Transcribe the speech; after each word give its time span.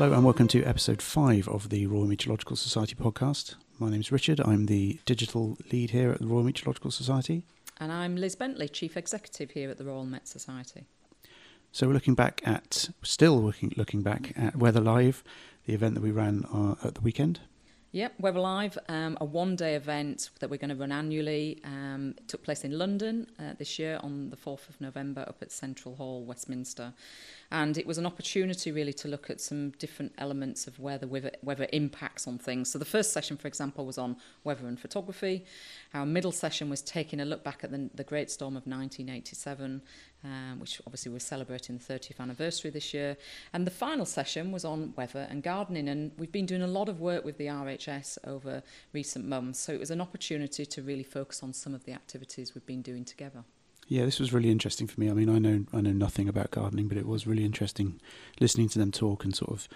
Hello 0.00 0.14
and 0.14 0.24
welcome 0.24 0.48
to 0.48 0.64
episode 0.64 1.02
five 1.02 1.46
of 1.46 1.68
the 1.68 1.86
Royal 1.86 2.06
Meteorological 2.06 2.56
Society 2.56 2.94
podcast. 2.94 3.56
My 3.78 3.90
name 3.90 4.00
is 4.00 4.10
Richard. 4.10 4.40
I'm 4.40 4.64
the 4.64 4.98
digital 5.04 5.58
lead 5.70 5.90
here 5.90 6.10
at 6.10 6.20
the 6.20 6.26
Royal 6.26 6.42
Meteorological 6.42 6.90
Society. 6.90 7.44
And 7.78 7.92
I'm 7.92 8.16
Liz 8.16 8.34
Bentley, 8.34 8.66
Chief 8.68 8.96
Executive 8.96 9.50
here 9.50 9.68
at 9.68 9.76
the 9.76 9.84
Royal 9.84 10.06
Met 10.06 10.26
Society. 10.26 10.86
So 11.70 11.86
we're 11.86 11.92
looking 11.92 12.14
back 12.14 12.40
at, 12.46 12.88
still 13.02 13.42
looking, 13.42 13.74
looking 13.76 14.00
back 14.00 14.32
at 14.38 14.56
Weather 14.56 14.80
Live, 14.80 15.22
the 15.66 15.74
event 15.74 15.96
that 15.96 16.02
we 16.02 16.12
ran 16.12 16.46
uh, 16.46 16.76
at 16.82 16.94
the 16.94 17.02
weekend. 17.02 17.40
Yep, 17.92 18.20
Weather 18.20 18.38
Live, 18.38 18.78
um, 18.88 19.18
a 19.20 19.24
one 19.24 19.56
day 19.56 19.74
event 19.74 20.30
that 20.38 20.48
we're 20.48 20.58
going 20.58 20.70
to 20.70 20.76
run 20.76 20.92
annually. 20.92 21.58
Um, 21.64 22.14
took 22.28 22.40
place 22.44 22.62
in 22.62 22.78
London 22.78 23.26
uh, 23.36 23.54
this 23.58 23.80
year 23.80 23.98
on 24.04 24.30
the 24.30 24.36
4th 24.36 24.68
of 24.68 24.80
November 24.80 25.22
up 25.22 25.38
at 25.42 25.50
Central 25.50 25.96
Hall, 25.96 26.22
Westminster. 26.22 26.94
And 27.50 27.76
it 27.76 27.84
was 27.84 27.98
an 27.98 28.06
opportunity 28.06 28.70
really 28.70 28.92
to 28.92 29.08
look 29.08 29.28
at 29.28 29.40
some 29.40 29.70
different 29.70 30.12
elements 30.18 30.68
of 30.68 30.78
where 30.78 30.98
the 30.98 31.08
weather, 31.08 31.32
weather 31.42 31.66
impacts 31.72 32.28
on 32.28 32.38
things. 32.38 32.70
So 32.70 32.78
the 32.78 32.84
first 32.84 33.12
session, 33.12 33.36
for 33.36 33.48
example, 33.48 33.84
was 33.84 33.98
on 33.98 34.18
weather 34.44 34.68
and 34.68 34.78
photography. 34.78 35.44
Our 35.92 36.06
middle 36.06 36.30
session 36.30 36.70
was 36.70 36.82
taking 36.82 37.18
a 37.18 37.24
look 37.24 37.42
back 37.42 37.64
at 37.64 37.72
the, 37.72 37.90
the 37.92 38.04
Great 38.04 38.30
Storm 38.30 38.52
of 38.52 38.68
1987, 38.68 39.82
um, 40.24 40.60
which 40.60 40.80
obviously 40.86 41.12
we're 41.12 41.18
celebrating 41.18 41.78
the 41.78 41.94
30th 41.94 42.20
anniversary 42.20 42.70
this 42.70 42.92
year. 42.92 43.16
And 43.52 43.66
the 43.66 43.70
final 43.70 44.04
session 44.04 44.52
was 44.52 44.64
on 44.64 44.92
weather 44.96 45.26
and 45.30 45.42
gardening. 45.42 45.88
And 45.88 46.12
we've 46.18 46.32
been 46.32 46.46
doing 46.46 46.62
a 46.62 46.66
lot 46.66 46.88
of 46.88 47.00
work 47.00 47.24
with 47.24 47.38
the 47.38 47.46
RHS 47.46 48.18
over 48.26 48.62
recent 48.92 49.26
months. 49.26 49.60
So 49.60 49.72
it 49.72 49.80
was 49.80 49.90
an 49.90 50.00
opportunity 50.00 50.66
to 50.66 50.82
really 50.82 51.02
focus 51.02 51.42
on 51.42 51.52
some 51.52 51.74
of 51.74 51.84
the 51.84 51.92
activities 51.92 52.54
we've 52.54 52.66
been 52.66 52.82
doing 52.82 53.04
together. 53.04 53.44
Yeah, 53.88 54.04
this 54.04 54.20
was 54.20 54.32
really 54.32 54.50
interesting 54.50 54.86
for 54.86 55.00
me. 55.00 55.10
I 55.10 55.14
mean, 55.14 55.28
I 55.28 55.38
know 55.38 55.64
I 55.72 55.80
know 55.80 55.90
nothing 55.90 56.28
about 56.28 56.52
gardening, 56.52 56.86
but 56.86 56.96
it 56.96 57.06
was 57.06 57.26
really 57.26 57.44
interesting 57.44 58.00
listening 58.38 58.68
to 58.68 58.78
them 58.78 58.92
talk 58.92 59.24
and 59.24 59.34
sort 59.34 59.50
of 59.50 59.68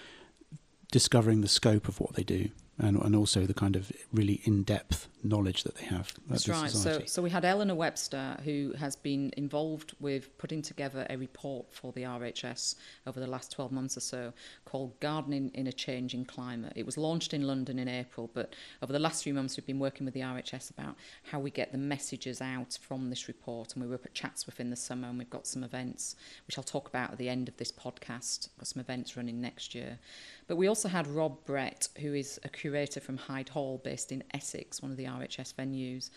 discovering 0.93 1.41
the 1.41 1.49
scope 1.49 1.89
of 1.89 1.99
what 1.99 2.15
they 2.15 2.23
do 2.23 2.51
and, 2.79 2.97
and 3.01 3.15
also 3.15 3.47
the 3.47 3.55
kind 3.55 3.77
of 3.77 3.93
really 4.13 4.41
in-depth 4.45 5.09
knowledge 5.23 5.63
that 5.63 5.77
they 5.77 5.85
have. 5.87 6.13
That's 6.29 6.49
right. 6.49 6.71
Society. 6.71 7.07
So, 7.07 7.15
so 7.15 7.23
we 7.23 7.31
had 7.31 7.45
Eleanor 7.45 7.75
Webster, 7.75 8.37
who 8.45 8.75
has 8.79 8.97
been 8.97 9.33
involved 9.37 9.95
with 10.01 10.37
putting 10.39 10.61
together 10.61 11.07
a 11.09 11.17
report 11.17 11.73
for 11.73 11.93
the 11.93 12.03
RHS 12.03 12.75
over 13.07 13.21
the 13.21 13.27
last 13.27 13.53
12 13.53 13.73
months 13.73 13.97
or 13.97 14.01
so 14.01 14.33
called 14.65 14.99
Gardening 15.01 15.51
in 15.55 15.67
a 15.67 15.73
Changing 15.73 16.25
Climate. 16.25 16.73
It 16.77 16.85
was 16.85 16.99
launched 16.99 17.33
in 17.33 17.47
London 17.47 17.79
in 17.79 17.89
April, 17.89 18.31
but 18.35 18.55
over 18.83 18.93
the 18.93 18.99
last 18.99 19.23
few 19.23 19.35
months 19.35 19.57
we've 19.57 19.67
been 19.67 19.79
working 19.79 20.05
with 20.05 20.15
the 20.15 20.21
RHS 20.21 20.71
about 20.71 20.97
how 21.23 21.39
we 21.39 21.51
get 21.51 21.73
the 21.73 21.79
messages 21.79 22.41
out 22.41 22.79
from 22.83 23.09
this 23.09 23.29
report. 23.29 23.75
And 23.75 23.85
we 23.85 23.89
were 23.89 24.01
at 24.05 24.15
Chatsworth 24.15 24.61
in 24.61 24.71
the 24.71 24.77
summer 24.77 25.09
and 25.09 25.19
we've 25.19 25.31
got 25.31 25.47
some 25.47 25.65
events, 25.65 26.17
which 26.47 26.59
I'll 26.59 26.65
talk 26.65 26.89
about 26.89 27.13
at 27.13 27.19
the 27.19 27.29
end 27.29 27.49
of 27.49 27.57
this 27.57 27.73
podcast. 27.73 28.49
We've 28.51 28.59
got 28.59 28.67
some 28.67 28.81
events 28.81 29.17
running 29.17 29.41
next 29.41 29.75
year. 29.75 29.99
But 30.47 30.57
we 30.57 30.67
also 30.67 30.89
had 30.89 31.07
Rob 31.07 31.45
Brett, 31.45 31.89
who 32.01 32.13
is 32.13 32.39
a 32.45 32.49
curator 32.65 32.99
from 32.99 33.19
Hyde 33.19 33.51
Hall 33.51 33.79
based 33.85 34.11
in 34.11 34.25
Essex, 34.33 34.81
one 34.81 34.91
of 34.91 34.97
the 34.97 35.05
RHS 35.05 35.53
venues. 35.53 36.09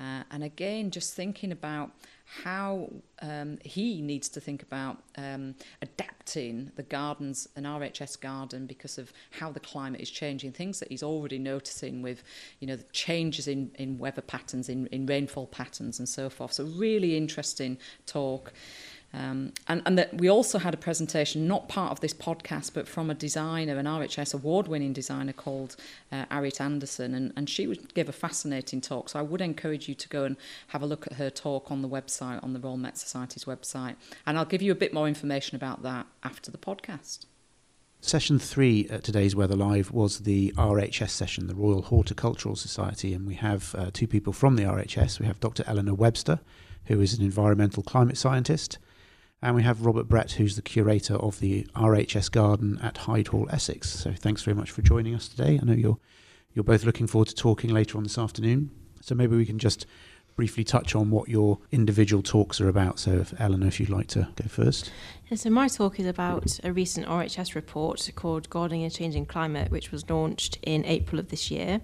Uh, 0.00 0.24
and 0.32 0.42
again, 0.42 0.90
just 0.90 1.14
thinking 1.14 1.52
about 1.52 1.92
how 2.42 2.90
um, 3.20 3.56
he 3.64 4.02
needs 4.02 4.28
to 4.30 4.40
think 4.40 4.64
about 4.64 4.98
um, 5.16 5.54
adapting 5.80 6.72
the 6.74 6.82
gardens, 6.82 7.48
an 7.54 7.62
RHS 7.62 8.20
garden, 8.20 8.66
because 8.66 8.98
of 8.98 9.12
how 9.30 9.52
the 9.52 9.60
climate 9.60 10.00
is 10.00 10.10
changing, 10.10 10.50
things 10.50 10.80
that 10.80 10.88
he's 10.88 11.04
already 11.04 11.38
noticing 11.38 12.02
with, 12.02 12.24
you 12.58 12.66
know, 12.66 12.74
the 12.74 12.90
changes 12.90 13.46
in, 13.46 13.70
in 13.78 13.96
weather 13.96 14.22
patterns, 14.22 14.68
in, 14.68 14.88
in 14.88 15.06
rainfall 15.06 15.46
patterns 15.46 16.00
and 16.00 16.08
so 16.08 16.28
forth. 16.28 16.54
So 16.54 16.64
really 16.64 17.16
interesting 17.16 17.78
talk. 18.06 18.52
Um, 19.14 19.52
and 19.68 19.82
and 19.84 19.98
that 19.98 20.14
we 20.14 20.28
also 20.28 20.58
had 20.58 20.72
a 20.72 20.78
presentation, 20.78 21.46
not 21.46 21.68
part 21.68 21.92
of 21.92 22.00
this 22.00 22.14
podcast, 22.14 22.72
but 22.72 22.88
from 22.88 23.10
a 23.10 23.14
designer, 23.14 23.76
an 23.76 23.86
RHS 23.86 24.32
award-winning 24.32 24.92
designer 24.92 25.32
called 25.32 25.76
uh, 26.10 26.24
Anderson, 26.30 27.14
and, 27.14 27.32
and 27.36 27.48
she 27.48 27.66
would 27.66 27.92
give 27.94 28.08
a 28.08 28.12
fascinating 28.12 28.80
talk. 28.80 29.10
So 29.10 29.18
I 29.18 29.22
would 29.22 29.40
encourage 29.40 29.88
you 29.88 29.94
to 29.94 30.08
go 30.08 30.24
and 30.24 30.36
have 30.68 30.82
a 30.82 30.86
look 30.86 31.06
at 31.06 31.14
her 31.14 31.28
talk 31.28 31.70
on 31.70 31.82
the 31.82 31.88
website, 31.88 32.42
on 32.42 32.54
the 32.54 32.60
Royal 32.60 32.76
Met 32.78 32.96
Society's 32.96 33.44
website, 33.44 33.96
and 34.26 34.38
I'll 34.38 34.44
give 34.44 34.62
you 34.62 34.72
a 34.72 34.76
bit 34.76 34.94
more 34.94 35.08
information 35.08 35.56
about 35.56 35.82
that 35.82 36.06
after 36.24 36.50
the 36.50 36.58
podcast. 36.58 37.26
Session 38.04 38.38
three 38.40 38.88
at 38.88 39.04
today's 39.04 39.36
Weather 39.36 39.54
Live 39.54 39.92
was 39.92 40.20
the 40.20 40.52
RHS 40.56 41.10
session, 41.10 41.46
the 41.46 41.54
Royal 41.54 41.82
Horticultural 41.82 42.56
Society, 42.56 43.14
and 43.14 43.26
we 43.26 43.34
have 43.34 43.74
uh, 43.76 43.90
two 43.92 44.08
people 44.08 44.32
from 44.32 44.56
the 44.56 44.64
RHS. 44.64 45.20
We 45.20 45.26
have 45.26 45.38
Dr. 45.38 45.62
Eleanor 45.68 45.94
Webster, 45.94 46.40
who 46.86 47.00
is 47.00 47.16
an 47.16 47.22
environmental 47.24 47.84
climate 47.84 48.16
scientist, 48.16 48.78
and 49.42 49.56
we 49.56 49.64
have 49.64 49.84
Robert 49.84 50.08
Brett, 50.08 50.32
who's 50.32 50.54
the 50.54 50.62
curator 50.62 51.16
of 51.16 51.40
the 51.40 51.64
RHS 51.74 52.30
Garden 52.30 52.78
at 52.80 52.98
Hyde 52.98 53.28
Hall, 53.28 53.48
Essex. 53.50 53.90
So 53.90 54.12
thanks 54.12 54.42
very 54.42 54.54
much 54.54 54.70
for 54.70 54.82
joining 54.82 55.14
us 55.14 55.26
today. 55.26 55.58
I 55.60 55.64
know 55.64 55.72
you're 55.72 55.98
you're 56.54 56.64
both 56.64 56.84
looking 56.84 57.06
forward 57.06 57.28
to 57.28 57.34
talking 57.34 57.70
later 57.70 57.96
on 57.96 58.04
this 58.04 58.18
afternoon. 58.18 58.70
So 59.00 59.14
maybe 59.14 59.36
we 59.36 59.46
can 59.46 59.58
just 59.58 59.86
briefly 60.36 60.64
touch 60.64 60.94
on 60.94 61.10
what 61.10 61.28
your 61.28 61.58
individual 61.72 62.22
talks 62.22 62.60
are 62.60 62.68
about. 62.68 62.98
So, 62.98 63.12
if 63.12 63.38
Eleanor, 63.40 63.66
if 63.66 63.80
you'd 63.80 63.88
like 63.88 64.06
to 64.08 64.28
go 64.36 64.44
first. 64.48 64.90
Yeah, 65.28 65.36
so 65.36 65.50
my 65.50 65.68
talk 65.68 65.98
is 65.98 66.06
about 66.06 66.58
a 66.62 66.72
recent 66.72 67.06
RHS 67.06 67.54
report 67.54 68.08
called 68.14 68.48
Gardening 68.48 68.84
and 68.84 68.92
Changing 68.92 69.26
Climate, 69.26 69.70
which 69.70 69.90
was 69.90 70.08
launched 70.08 70.58
in 70.62 70.84
April 70.84 71.18
of 71.18 71.28
this 71.28 71.50
year. 71.50 71.80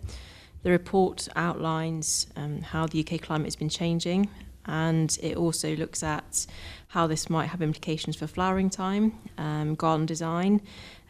The 0.62 0.70
report 0.70 1.28
outlines 1.34 2.26
um, 2.36 2.62
how 2.62 2.86
the 2.86 3.00
UK 3.00 3.20
climate 3.20 3.46
has 3.46 3.56
been 3.56 3.68
changing 3.68 4.28
and 4.68 5.18
it 5.22 5.36
also 5.36 5.74
looks 5.74 6.02
at 6.02 6.46
how 6.88 7.06
this 7.06 7.28
might 7.28 7.46
have 7.46 7.62
implications 7.62 8.16
for 8.16 8.26
flowering 8.26 8.70
time, 8.70 9.12
um, 9.36 9.74
garden 9.74 10.06
design, 10.06 10.60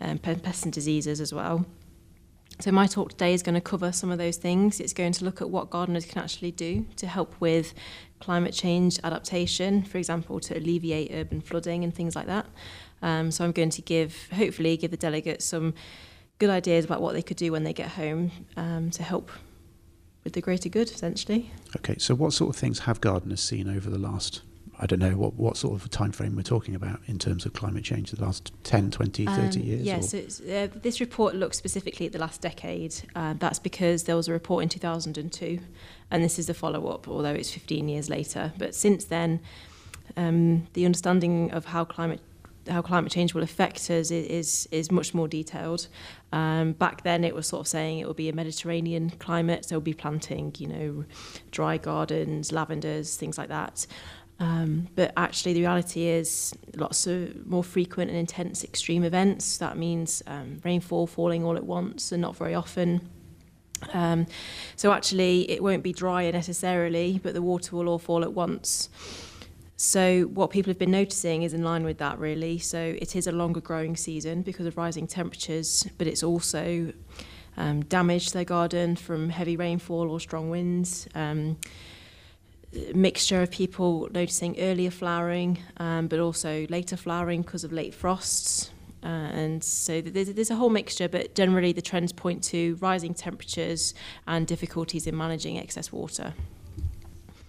um, 0.01 0.19
pests 0.19 0.65
and 0.65 0.73
diseases 0.73 1.21
as 1.21 1.33
well. 1.33 1.65
So 2.61 2.73
my 2.73 2.89
talk 2.89 3.11
today 3.11 3.35
is 3.35 3.43
going 3.45 3.55
to 3.55 3.61
cover 3.61 3.93
some 3.93 4.11
of 4.11 4.19
those 4.19 4.37
things. 4.37 4.81
It's 4.81 4.93
going 4.93 5.13
to 5.13 5.25
look 5.25 5.41
at 5.41 5.49
what 5.49 5.71
gardeners 5.71 6.05
can 6.05 6.21
actually 6.21 6.51
do 6.51 6.87
to 6.97 7.07
help 7.07 7.37
with 7.41 7.73
climate 8.19 8.53
change 8.53 8.99
adaptation, 9.05 9.85
for 9.85 9.99
example, 9.99 10.41
to 10.41 10.59
alleviate 10.59 11.13
urban 11.15 11.41
flooding 11.41 11.85
and 11.85 11.95
things 11.95 12.17
like 12.17 12.27
that. 12.27 12.47
Um, 13.01 13.31
so 13.31 13.45
I'm 13.45 13.53
going 13.53 13.71
to 13.71 13.83
give, 13.83 14.29
hopefully, 14.33 14.77
give 14.77 14.91
the 14.91 14.97
delegates 14.97 15.45
some 15.45 15.75
good 16.41 16.51
ideas 16.51 16.85
about 16.85 17.01
what 17.01 17.13
they 17.13 17.23
could 17.23 17.37
do 17.37 17.53
when 17.53 17.63
they 17.63 17.73
get 17.73 17.91
home 17.91 18.33
um, 18.57 18.91
to 18.91 19.05
help 19.05 19.31
with 20.25 20.33
the 20.33 20.41
greater 20.41 20.69
good, 20.69 20.91
essentially. 20.91 21.53
Okay, 21.77 21.97
so 21.99 22.17
what 22.17 22.33
sort 22.33 22.51
of 22.51 22.57
things 22.57 22.81
have 22.81 23.01
gardeners 23.01 23.41
seen 23.41 23.69
over 23.69 23.89
the 23.89 23.99
last 23.99 24.43
I 24.81 24.87
don't 24.87 25.01
know 25.01 25.17
what, 25.17 25.35
what 25.35 25.57
sort 25.57 25.81
of 25.81 25.91
time 25.91 26.13
frame 26.13 26.37
we're 26.37 26.43
talking 26.43 26.75
about 26.75 27.01
in 27.07 27.19
terms 27.19 27.45
of 27.45 27.53
climate 27.53 27.85
change, 27.85 28.13
the 28.13 28.25
last 28.25 28.53
10, 28.63 28.91
20, 28.93 29.27
30 29.27 29.61
um, 29.61 29.67
years? 29.67 29.83
Yes, 29.83 30.15
yeah, 30.15 30.29
so 30.29 30.77
uh, 30.77 30.81
this 30.83 31.01
report 31.01 31.35
looks 31.35 31.57
specifically 31.57 32.07
at 32.07 32.13
the 32.13 32.19
last 32.19 32.41
decade. 32.41 32.95
Uh, 33.17 33.35
that's 33.39 33.59
because 33.59 34.05
there 34.05 34.15
was 34.15 34.29
a 34.29 34.33
report 34.33 34.63
in 34.63 34.69
2002, 34.69 35.59
and 36.11 36.23
this 36.23 36.39
is 36.39 36.47
the 36.47 36.55
follow 36.55 36.87
up, 36.89 37.09
although 37.09 37.33
it's 37.33 37.51
15 37.51 37.89
years 37.89 38.09
later. 38.09 38.53
But 38.57 38.75
since 38.75 39.05
then, 39.05 39.41
um, 40.17 40.69
the 40.75 40.85
understanding 40.85 41.51
of 41.51 41.67
how 41.67 41.85
climate 41.85 42.21
how 42.69 42.83
climate 42.83 43.11
change 43.11 43.35
will 43.35 43.43
affect 43.43 43.79
us 43.91 44.11
is 44.11 44.69
is 44.71 44.91
much 44.91 45.15
more 45.15 45.27
detailed. 45.27 45.89
Um, 46.33 46.73
back 46.73 47.03
then, 47.03 47.25
it 47.25 47.35
was 47.35 47.47
sort 47.47 47.61
of 47.61 47.69
saying 47.69 47.99
it 47.99 48.07
will 48.07 48.15
be 48.15 48.29
a 48.29 48.35
Mediterranean 48.35 49.11
climate, 49.19 49.65
so 49.65 49.77
we'll 49.77 49.81
be 49.81 49.95
planting, 49.95 50.55
you 50.59 50.67
know, 50.67 51.05
dry 51.51 51.79
gardens, 51.79 52.53
lavenders, 52.53 53.17
things 53.17 53.39
like 53.39 53.49
that. 53.49 53.87
Um, 54.41 54.89
but 54.95 55.13
actually, 55.17 55.53
the 55.55 55.61
reality 55.61 56.07
is 56.07 56.55
lots 56.77 57.07
of 57.07 57.47
more 57.47 57.65
frequent 57.65 58.11
and 58.11 58.19
intense 58.19 58.63
extreme 58.63 59.03
events. 59.03 59.59
That 59.59 59.77
means 59.77 60.23
um, 60.27 60.61
rainfall 60.65 61.07
falling 61.07 61.45
all 61.45 61.57
at 61.57 61.65
once 61.65 62.13
and 62.13 62.23
not 62.23 62.37
very 62.37 62.55
often. 62.55 63.09
Um, 63.93 64.27
so 64.77 64.93
actually, 64.93 65.51
it 65.51 65.63
won't 65.63 65.83
be 65.83 65.93
drier 65.93 66.33
necessarily, 66.33 67.21
but 67.23 67.35
the 67.35 67.43
water 67.43 67.77
will 67.77 67.89
all 67.89 67.99
fall 67.99 68.23
at 68.23 68.33
once. 68.33 68.89
So 69.77 70.23
what 70.23 70.51
people 70.51 70.71
have 70.71 70.79
been 70.79 70.91
noticing 70.91 71.45
is 71.45 71.55
in 71.55 71.63
line 71.63 71.85
with 71.85 71.99
that 71.99 72.19
really. 72.19 72.59
So 72.59 72.97
it 73.01 73.15
is 73.15 73.29
a 73.29 73.33
longer 73.33 73.61
growing 73.61 73.97
season 73.97 74.43
because 74.43 74.67
of 74.67 74.77
rising 74.77 75.07
temperatures, 75.07 75.87
but 75.99 76.09
it's 76.09 76.25
also 76.25 76.93
um, 77.57 77.85
damaged 77.85 78.35
their 78.35 78.45
garden 78.45 78.97
from 78.97 79.31
heavy 79.31 79.57
rainfall 79.57 80.11
or 80.11 80.19
strong 80.19 80.51
winds. 80.51 81.07
Mixture 82.95 83.43
of 83.43 83.51
people 83.51 84.09
noticing 84.13 84.59
earlier 84.61 84.91
flowering, 84.91 85.59
um, 85.79 86.07
but 86.07 86.19
also 86.19 86.67
later 86.69 86.97
flowering 86.97 87.43
because 87.43 87.65
of 87.65 87.73
late 87.73 87.95
frosts. 87.95 88.71
Uh, 89.03 89.07
and 89.07 89.65
so 89.65 90.01
there's, 90.01 90.33
there's 90.33 90.51
a 90.51 90.57
whole 90.57 90.69
mixture, 90.69 91.09
but 91.09 91.35
generally 91.35 91.73
the 91.73 91.83
trends 91.83 92.13
point 92.13 92.43
to 92.43 92.77
rising 92.81 93.15
temperatures 93.15 93.95
and 94.27 94.47
difficulties 94.47 95.07
in 95.07 95.17
managing 95.17 95.57
excess 95.57 95.93
water. 95.93 96.35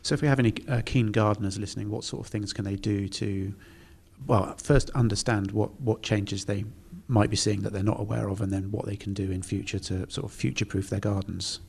So, 0.04 0.13
if 0.13 0.21
we 0.21 0.27
have 0.27 0.39
any 0.39 0.54
uh, 0.68 0.81
keen 0.86 1.07
gardeners 1.07 1.60
listening, 1.60 1.89
what 1.89 2.04
sort 2.04 2.25
of 2.25 2.31
things 2.31 2.54
can 2.54 2.63
they 2.65 2.75
do 2.75 3.10
to, 3.10 3.54
well, 4.27 4.56
first 4.57 4.89
understand 4.92 5.51
what, 5.51 5.80
what 5.81 6.01
changes 6.01 6.45
they 6.45 6.65
might 7.07 7.30
be 7.30 7.36
seeing 7.36 7.62
that 7.63 7.74
they're 7.74 7.83
not 7.83 8.00
aware 8.00 8.30
of, 8.30 8.42
and 8.42 8.54
then 8.54 8.72
what 8.72 8.86
they 8.86 8.95
can 8.95 9.13
do 9.13 9.30
in 9.31 9.42
future 9.42 9.80
to 9.80 10.10
sort 10.10 10.25
of 10.25 10.31
future 10.31 10.65
proof 10.65 10.89
their 10.89 11.00
gardens? 11.00 11.60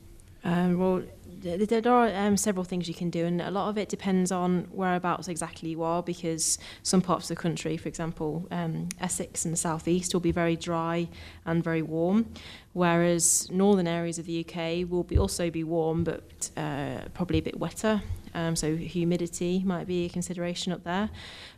Um, 0.43 0.79
well, 0.79 1.03
there 1.41 1.93
are 1.93 2.13
um, 2.15 2.37
several 2.37 2.63
things 2.63 2.87
you 2.87 2.93
can 2.93 3.09
do, 3.09 3.25
and 3.25 3.41
a 3.41 3.51
lot 3.51 3.69
of 3.69 3.77
it 3.77 3.89
depends 3.89 4.31
on 4.31 4.67
whereabouts 4.71 5.27
exactly 5.27 5.69
you 5.69 5.83
are, 5.83 6.03
because 6.03 6.57
some 6.83 7.01
parts 7.01 7.29
of 7.29 7.35
the 7.35 7.41
country, 7.41 7.77
for 7.77 7.89
example, 7.89 8.47
um, 8.51 8.89
Essex 8.99 9.45
and 9.45 9.53
the 9.53 9.57
southeast, 9.57 10.13
will 10.13 10.21
be 10.21 10.31
very 10.31 10.55
dry 10.55 11.07
and 11.45 11.63
very 11.63 11.81
warm, 11.81 12.31
whereas 12.73 13.49
northern 13.51 13.87
areas 13.87 14.19
of 14.19 14.25
the 14.25 14.45
UK 14.45 14.89
will 14.89 15.03
be 15.03 15.17
also 15.17 15.49
be 15.49 15.63
warm, 15.63 16.03
but 16.03 16.49
uh, 16.57 16.99
probably 17.13 17.39
a 17.39 17.43
bit 17.43 17.59
wetter. 17.59 18.01
Um, 18.33 18.55
so 18.55 18.75
humidity 18.75 19.61
might 19.65 19.87
be 19.87 20.05
a 20.05 20.09
consideration 20.09 20.71
up 20.71 20.83
there. 20.83 21.09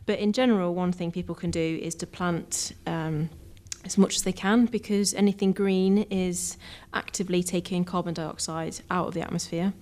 But 0.06 0.18
in 0.18 0.32
general, 0.32 0.74
one 0.74 0.92
thing 0.92 1.12
people 1.12 1.34
can 1.34 1.50
do 1.50 1.78
is 1.80 1.94
to 1.96 2.06
plant. 2.06 2.72
Um, 2.86 3.30
as 3.84 3.98
much 3.98 4.16
as 4.16 4.22
they 4.22 4.32
can 4.32 4.66
because 4.66 5.14
anything 5.14 5.52
green 5.52 5.98
is 6.10 6.56
actively 6.92 7.42
taking 7.42 7.84
carbon 7.84 8.14
dioxide 8.14 8.80
out 8.90 9.08
of 9.08 9.14
the 9.14 9.20
atmosphere 9.20 9.72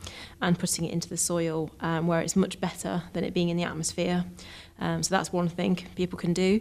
and 0.41 0.59
putting 0.59 0.85
it 0.85 0.93
into 0.93 1.09
the 1.09 1.17
soil 1.17 1.71
um, 1.81 2.07
where 2.07 2.21
it's 2.21 2.37
much 2.37 2.61
better 2.61 3.05
than 3.13 3.25
it 3.25 3.33
being 3.33 3.49
in 3.49 3.57
the 3.57 3.63
atmosphere. 3.63 4.25
Um, 4.81 5.03
so 5.03 5.15
that's 5.15 5.33
one 5.33 5.49
thing 5.49 5.79
people 5.95 6.19
can 6.19 6.33
do. 6.33 6.61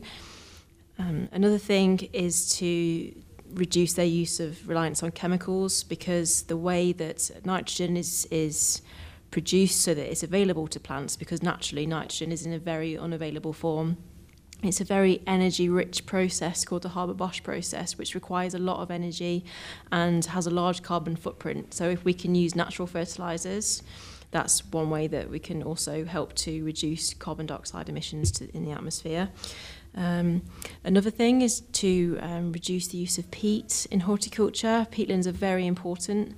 Um, 0.99 1.29
another 1.31 1.57
thing 1.57 2.09
is 2.13 2.55
to 2.57 3.13
reduce 3.53 3.93
their 3.93 4.05
use 4.05 4.39
of 4.39 4.67
reliance 4.67 5.03
on 5.03 5.11
chemicals 5.11 5.83
because 5.83 6.43
the 6.43 6.55
way 6.55 6.93
that 6.93 7.29
nitrogen 7.43 7.97
is 7.97 8.25
is 8.31 8.81
produced 9.29 9.81
so 9.81 9.93
that 9.93 10.09
it's 10.09 10.23
available 10.23 10.67
to 10.67 10.79
plants 10.79 11.15
because 11.15 11.41
naturally 11.41 11.85
nitrogen 11.85 12.31
is 12.31 12.45
in 12.45 12.53
a 12.53 12.59
very 12.59 12.97
unavailable 12.97 13.53
form 13.53 13.97
It's 14.63 14.79
a 14.79 14.85
very 14.85 15.21
energy 15.25 15.69
rich 15.69 16.05
process 16.05 16.65
called 16.65 16.83
the 16.83 16.89
Haber 16.89 17.15
Bosch 17.15 17.41
process, 17.41 17.97
which 17.97 18.13
requires 18.13 18.53
a 18.53 18.59
lot 18.59 18.79
of 18.81 18.91
energy 18.91 19.43
and 19.91 20.23
has 20.25 20.45
a 20.45 20.51
large 20.51 20.83
carbon 20.83 21.15
footprint. 21.15 21.73
So, 21.73 21.89
if 21.89 22.05
we 22.05 22.13
can 22.13 22.35
use 22.35 22.55
natural 22.55 22.87
fertilizers, 22.87 23.81
that's 24.29 24.63
one 24.65 24.89
way 24.89 25.07
that 25.07 25.29
we 25.29 25.39
can 25.39 25.63
also 25.63 26.05
help 26.05 26.33
to 26.35 26.63
reduce 26.63 27.13
carbon 27.13 27.47
dioxide 27.47 27.89
emissions 27.89 28.31
to, 28.33 28.55
in 28.55 28.63
the 28.63 28.71
atmosphere. 28.71 29.29
Um, 29.95 30.43
another 30.83 31.09
thing 31.09 31.41
is 31.41 31.61
to 31.61 32.17
um, 32.21 32.51
reduce 32.53 32.87
the 32.87 32.97
use 32.97 33.17
of 33.17 33.29
peat 33.31 33.87
in 33.91 34.01
horticulture. 34.01 34.87
Peatlands 34.91 35.27
are 35.27 35.33
very 35.33 35.67
important 35.67 36.35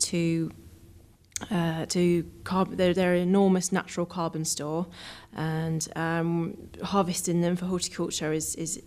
to 0.00 0.50
uh, 1.50 1.86
to 1.86 2.24
carb- 2.42 2.76
they're, 2.76 2.94
they're 2.94 3.14
an 3.14 3.22
enormous 3.22 3.72
natural 3.72 4.06
carbon 4.06 4.44
store 4.44 4.86
and 5.36 5.88
um, 5.96 6.56
harvesting 6.82 7.40
them 7.40 7.56
for 7.56 7.66
horticulture 7.66 8.32
is, 8.32 8.54
is 8.56 8.82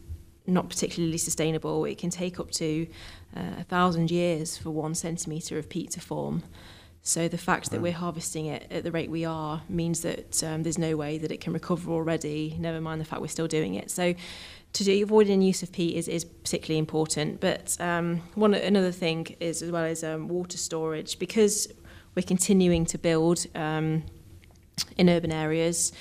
not 0.47 0.69
particularly 0.69 1.17
sustainable. 1.17 1.85
It 1.85 1.97
can 1.97 2.09
take 2.09 2.39
up 2.39 2.51
to 2.51 2.87
uh, 3.35 3.59
a 3.59 3.63
thousand 3.63 4.11
years 4.11 4.57
for 4.57 4.71
one 4.71 4.95
centimetre 4.95 5.57
of 5.57 5.69
peat 5.69 5.91
to 5.91 6.01
form. 6.01 6.43
So 7.03 7.27
the 7.27 7.37
fact 7.37 7.71
that 7.71 7.81
we're 7.81 7.93
harvesting 7.93 8.45
it 8.45 8.67
at 8.69 8.83
the 8.83 8.91
rate 8.91 9.09
we 9.09 9.25
are 9.25 9.63
means 9.67 10.01
that 10.01 10.43
um, 10.43 10.61
there's 10.61 10.77
no 10.77 10.95
way 10.95 11.17
that 11.17 11.31
it 11.31 11.41
can 11.41 11.51
recover 11.51 11.91
already, 11.91 12.55
never 12.59 12.79
mind 12.79 13.01
the 13.01 13.05
fact 13.05 13.21
we're 13.21 13.27
still 13.27 13.47
doing 13.47 13.73
it. 13.73 13.89
So 13.89 14.13
to 14.73 14.83
do, 14.83 15.03
avoiding 15.03 15.41
use 15.41 15.63
of 15.63 15.71
peat 15.71 15.95
is, 15.95 16.07
is 16.07 16.23
particularly 16.23 16.77
important. 16.77 17.41
But 17.41 17.75
um, 17.79 18.21
one 18.35 18.53
another 18.53 18.91
thing 18.91 19.35
is 19.39 19.63
as 19.63 19.71
well 19.71 19.83
as 19.83 20.03
um, 20.03 20.27
water 20.27 20.57
storage 20.57 21.17
because 21.17 21.67
we're 22.15 22.23
continuing 22.23 22.85
to 22.85 22.97
build 22.97 23.45
um, 23.55 24.03
in 24.97 25.09
urban 25.09 25.31
areas. 25.31 25.91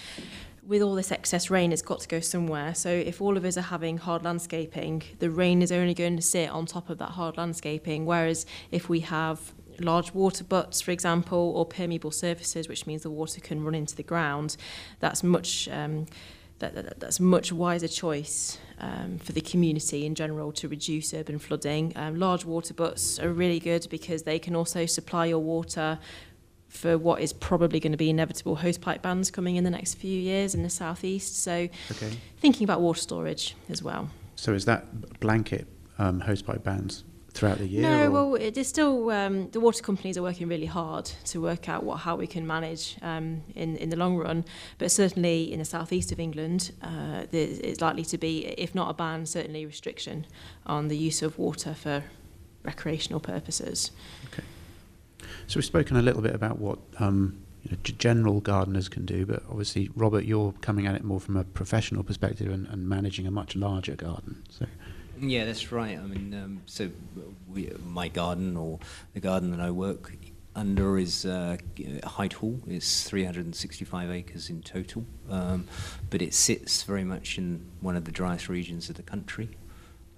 With 0.66 0.82
all 0.82 0.94
this 0.94 1.10
excess 1.10 1.50
rain, 1.50 1.72
it's 1.72 1.82
got 1.82 2.00
to 2.00 2.08
go 2.08 2.20
somewhere. 2.20 2.74
So 2.74 2.90
if 2.90 3.20
all 3.20 3.36
of 3.36 3.44
us 3.44 3.56
are 3.56 3.62
having 3.62 3.98
hard 3.98 4.22
landscaping, 4.24 5.02
the 5.18 5.30
rain 5.30 5.62
is 5.62 5.72
only 5.72 5.94
going 5.94 6.16
to 6.16 6.22
sit 6.22 6.48
on 6.50 6.66
top 6.66 6.90
of 6.90 6.98
that 6.98 7.10
hard 7.10 7.36
landscaping. 7.36 8.06
Whereas 8.06 8.46
if 8.70 8.88
we 8.88 9.00
have 9.00 9.52
large 9.80 10.14
water 10.14 10.44
butts, 10.44 10.80
for 10.80 10.92
example, 10.92 11.52
or 11.56 11.66
permeable 11.66 12.10
surfaces, 12.10 12.68
which 12.68 12.86
means 12.86 13.02
the 13.02 13.10
water 13.10 13.40
can 13.40 13.64
run 13.64 13.74
into 13.74 13.96
the 13.96 14.02
ground, 14.02 14.56
that's 15.00 15.22
much... 15.22 15.68
Um, 15.68 16.06
that, 16.60 16.74
that, 16.74 17.00
that's 17.00 17.18
a 17.18 17.22
much 17.22 17.52
wiser 17.52 17.88
choice 17.88 18.58
um, 18.78 19.18
for 19.18 19.32
the 19.32 19.40
community 19.40 20.06
in 20.06 20.14
general 20.14 20.52
to 20.52 20.68
reduce 20.68 21.12
urban 21.12 21.38
flooding. 21.38 21.92
Um, 21.96 22.18
large 22.18 22.44
water 22.44 22.72
butts 22.72 23.18
are 23.18 23.30
really 23.30 23.58
good 23.60 23.86
because 23.90 24.22
they 24.22 24.38
can 24.38 24.54
also 24.54 24.86
supply 24.86 25.26
your 25.26 25.40
water 25.40 25.98
for 26.68 26.96
what 26.96 27.20
is 27.20 27.32
probably 27.32 27.80
going 27.80 27.92
to 27.92 27.98
be 27.98 28.08
inevitable 28.10 28.58
hosepipe 28.58 29.02
bans 29.02 29.30
coming 29.30 29.56
in 29.56 29.64
the 29.64 29.70
next 29.70 29.94
few 29.94 30.16
years 30.18 30.54
in 30.54 30.62
the 30.62 30.70
southeast. 30.70 31.36
So, 31.42 31.68
Okay. 31.90 32.16
thinking 32.38 32.64
about 32.64 32.80
water 32.80 33.00
storage 33.00 33.56
as 33.68 33.82
well. 33.82 34.08
So 34.36 34.54
is 34.54 34.64
that 34.66 35.18
blanket 35.20 35.66
um, 35.98 36.20
hosepipe 36.20 36.62
bans 36.62 37.04
throughout 37.32 37.58
the 37.58 37.66
year? 37.66 37.82
no, 37.82 38.06
or- 38.06 38.10
well, 38.10 38.34
it 38.34 38.56
is 38.56 38.68
still 38.68 39.10
um, 39.10 39.50
the 39.50 39.60
water 39.60 39.82
companies 39.82 40.16
are 40.16 40.22
working 40.22 40.48
really 40.48 40.66
hard 40.66 41.06
to 41.26 41.40
work 41.40 41.68
out 41.68 41.84
what 41.84 41.98
how 42.00 42.16
we 42.16 42.26
can 42.26 42.46
manage 42.46 42.96
um, 43.02 43.42
in 43.54 43.76
in 43.76 43.90
the 43.90 43.96
long 43.96 44.16
run. 44.16 44.44
But 44.78 44.90
certainly 44.90 45.52
in 45.52 45.58
the 45.58 45.64
southeast 45.64 46.12
of 46.12 46.20
England, 46.20 46.72
uh, 46.82 47.26
there 47.30 47.48
is 47.48 47.80
likely 47.80 48.04
to 48.04 48.18
be, 48.18 48.46
if 48.58 48.74
not 48.74 48.90
a 48.90 48.94
ban, 48.94 49.26
certainly 49.26 49.66
restriction 49.66 50.26
on 50.66 50.88
the 50.88 50.96
use 50.96 51.22
of 51.22 51.38
water 51.38 51.74
for 51.74 52.04
recreational 52.62 53.20
purposes. 53.20 53.90
Okay. 54.26 54.44
So 55.46 55.56
we've 55.56 55.64
spoken 55.64 55.96
a 55.96 56.02
little 56.02 56.22
bit 56.22 56.34
about 56.34 56.58
what 56.58 56.78
um, 56.98 57.38
you 57.62 57.72
know, 57.72 57.78
general 57.82 58.40
gardeners 58.40 58.88
can 58.88 59.04
do, 59.04 59.26
but 59.26 59.42
obviously, 59.50 59.90
Robert, 59.94 60.24
you're 60.24 60.52
coming 60.60 60.86
at 60.86 60.94
it 60.94 61.04
more 61.04 61.20
from 61.20 61.36
a 61.36 61.44
professional 61.44 62.02
perspective 62.02 62.50
and, 62.50 62.66
and 62.68 62.88
managing 62.88 63.26
a 63.26 63.30
much 63.30 63.54
larger 63.54 63.94
garden. 63.96 64.42
So 64.48 64.66
Yeah, 65.20 65.44
that's 65.44 65.70
right. 65.70 65.99
I 65.99 66.02
mean, 66.02 66.34
um, 66.34 66.62
so 66.67 66.90
we, 67.49 67.70
my 67.87 68.08
garden 68.08 68.56
or 68.56 68.78
the 69.14 69.20
garden 69.20 69.50
that 69.50 69.61
I 69.61 69.70
work 69.70 70.12
under 70.56 70.99
is 70.99 71.25
uh, 71.26 71.56
Hyde 72.05 72.32
Hall. 72.34 72.58
It's 72.67 73.05
365 73.05 74.11
acres 74.11 74.50
in 74.50 74.62
total, 74.62 75.05
um, 75.28 75.67
but 76.08 76.22
it 76.22 76.34
sits 76.34 76.82
very 76.82 77.05
much 77.05 77.38
in 77.38 77.67
one 77.81 77.96
of 77.96 78.05
the 78.05 78.11
driest 78.12 78.49
regions 78.49 78.88
of 78.88 78.96
the 78.96 79.02
country. 79.02 79.50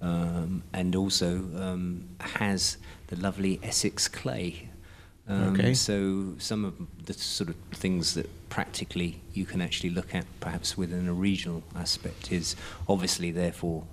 Um, 0.00 0.64
and 0.72 0.96
also 0.96 1.36
um, 1.56 2.08
has 2.18 2.76
the 3.06 3.14
lovely 3.16 3.60
Essex 3.62 4.08
clay. 4.08 4.68
Um, 5.28 5.54
Okay. 5.54 5.74
So 5.74 6.34
some 6.38 6.64
of 6.64 6.74
the 7.06 7.12
sort 7.12 7.50
of 7.50 7.56
things 7.72 8.14
that 8.14 8.28
practically 8.48 9.20
you 9.32 9.44
can 9.44 9.60
actually 9.62 9.90
look 9.90 10.12
at, 10.12 10.24
perhaps 10.40 10.76
within 10.76 11.08
a 11.08 11.12
regional 11.12 11.62
aspect, 11.76 12.32
is 12.32 12.56
obviously 12.88 13.30
therefore 13.30 13.84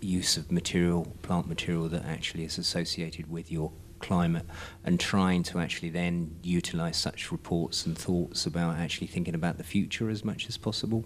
use 0.00 0.36
of 0.36 0.50
material, 0.50 1.16
plant 1.22 1.48
material 1.48 1.88
that 1.88 2.04
actually 2.04 2.44
is 2.44 2.58
associated 2.58 3.30
with 3.30 3.50
your 3.50 3.72
climate, 3.98 4.46
and 4.84 5.00
trying 5.00 5.42
to 5.42 5.58
actually 5.58 5.90
then 5.90 6.36
utilize 6.42 6.96
such 6.96 7.32
reports 7.32 7.84
and 7.84 7.98
thoughts 7.98 8.46
about 8.46 8.76
actually 8.76 9.08
thinking 9.08 9.34
about 9.34 9.58
the 9.58 9.64
future 9.64 10.08
as 10.08 10.24
much 10.24 10.48
as 10.48 10.56
possible 10.56 11.04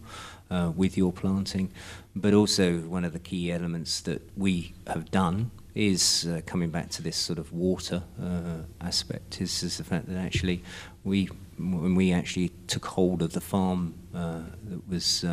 uh, 0.50 0.70
with 0.76 0.96
your 0.96 1.12
planting. 1.12 1.70
But 2.14 2.34
also, 2.34 2.80
one 2.80 3.04
of 3.04 3.12
the 3.12 3.18
key 3.18 3.50
elements 3.50 4.00
that 4.02 4.22
we 4.37 4.75
have 4.87 5.11
done 5.11 5.50
is 5.75 6.26
uh, 6.26 6.42
coming 6.44 6.70
back 6.70 6.90
to 6.90 7.02
this 7.02 7.16
sort 7.16 7.38
of 7.38 7.52
water 7.52 8.02
uh, 8.22 8.58
aspect 8.80 9.40
is, 9.40 9.62
is 9.62 9.78
the 9.78 9.84
fact 9.84 10.06
that 10.06 10.18
actually 10.18 10.62
we 11.04 11.30
when 11.58 11.94
we 11.94 12.12
actually 12.12 12.50
took 12.66 12.84
hold 12.84 13.22
of 13.22 13.32
the 13.32 13.40
farm 13.40 13.94
uh, 14.14 14.40
that 14.64 14.88
was 14.88 15.25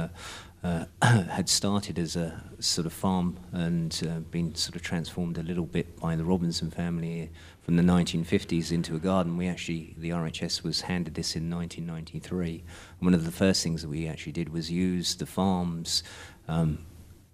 uh, 0.64 0.86
had 1.02 1.50
started 1.50 1.98
as 1.98 2.16
a 2.16 2.44
sort 2.60 2.86
of 2.86 2.94
farm 2.94 3.38
and 3.52 4.02
uh, 4.10 4.20
been 4.20 4.54
sort 4.56 4.76
of 4.76 4.82
transformed 4.82 5.38
a 5.38 5.44
little 5.44 5.66
bit 5.66 6.00
by 6.00 6.16
the 6.16 6.24
Robinson 6.26 6.70
family 6.70 7.30
from 7.62 7.76
the 7.76 7.84
1950s 7.84 8.72
into 8.72 8.96
a 8.96 9.00
garden. 9.00 9.38
We 9.38 9.48
actually, 9.48 9.96
the 9.98 10.10
RHS 10.10 10.64
was 10.64 10.82
handed 10.82 11.14
this 11.14 11.36
in 11.36 11.50
1993. 11.50 12.64
And 13.00 13.08
one 13.08 13.14
of 13.14 13.26
the 13.26 13.32
first 13.32 13.64
things 13.64 13.82
that 13.82 13.90
we 13.90 14.08
actually 14.08 14.34
did 14.34 14.50
was 14.50 14.70
use 14.72 15.16
the 15.16 15.26
farm's 15.26 16.04
um, 16.48 16.80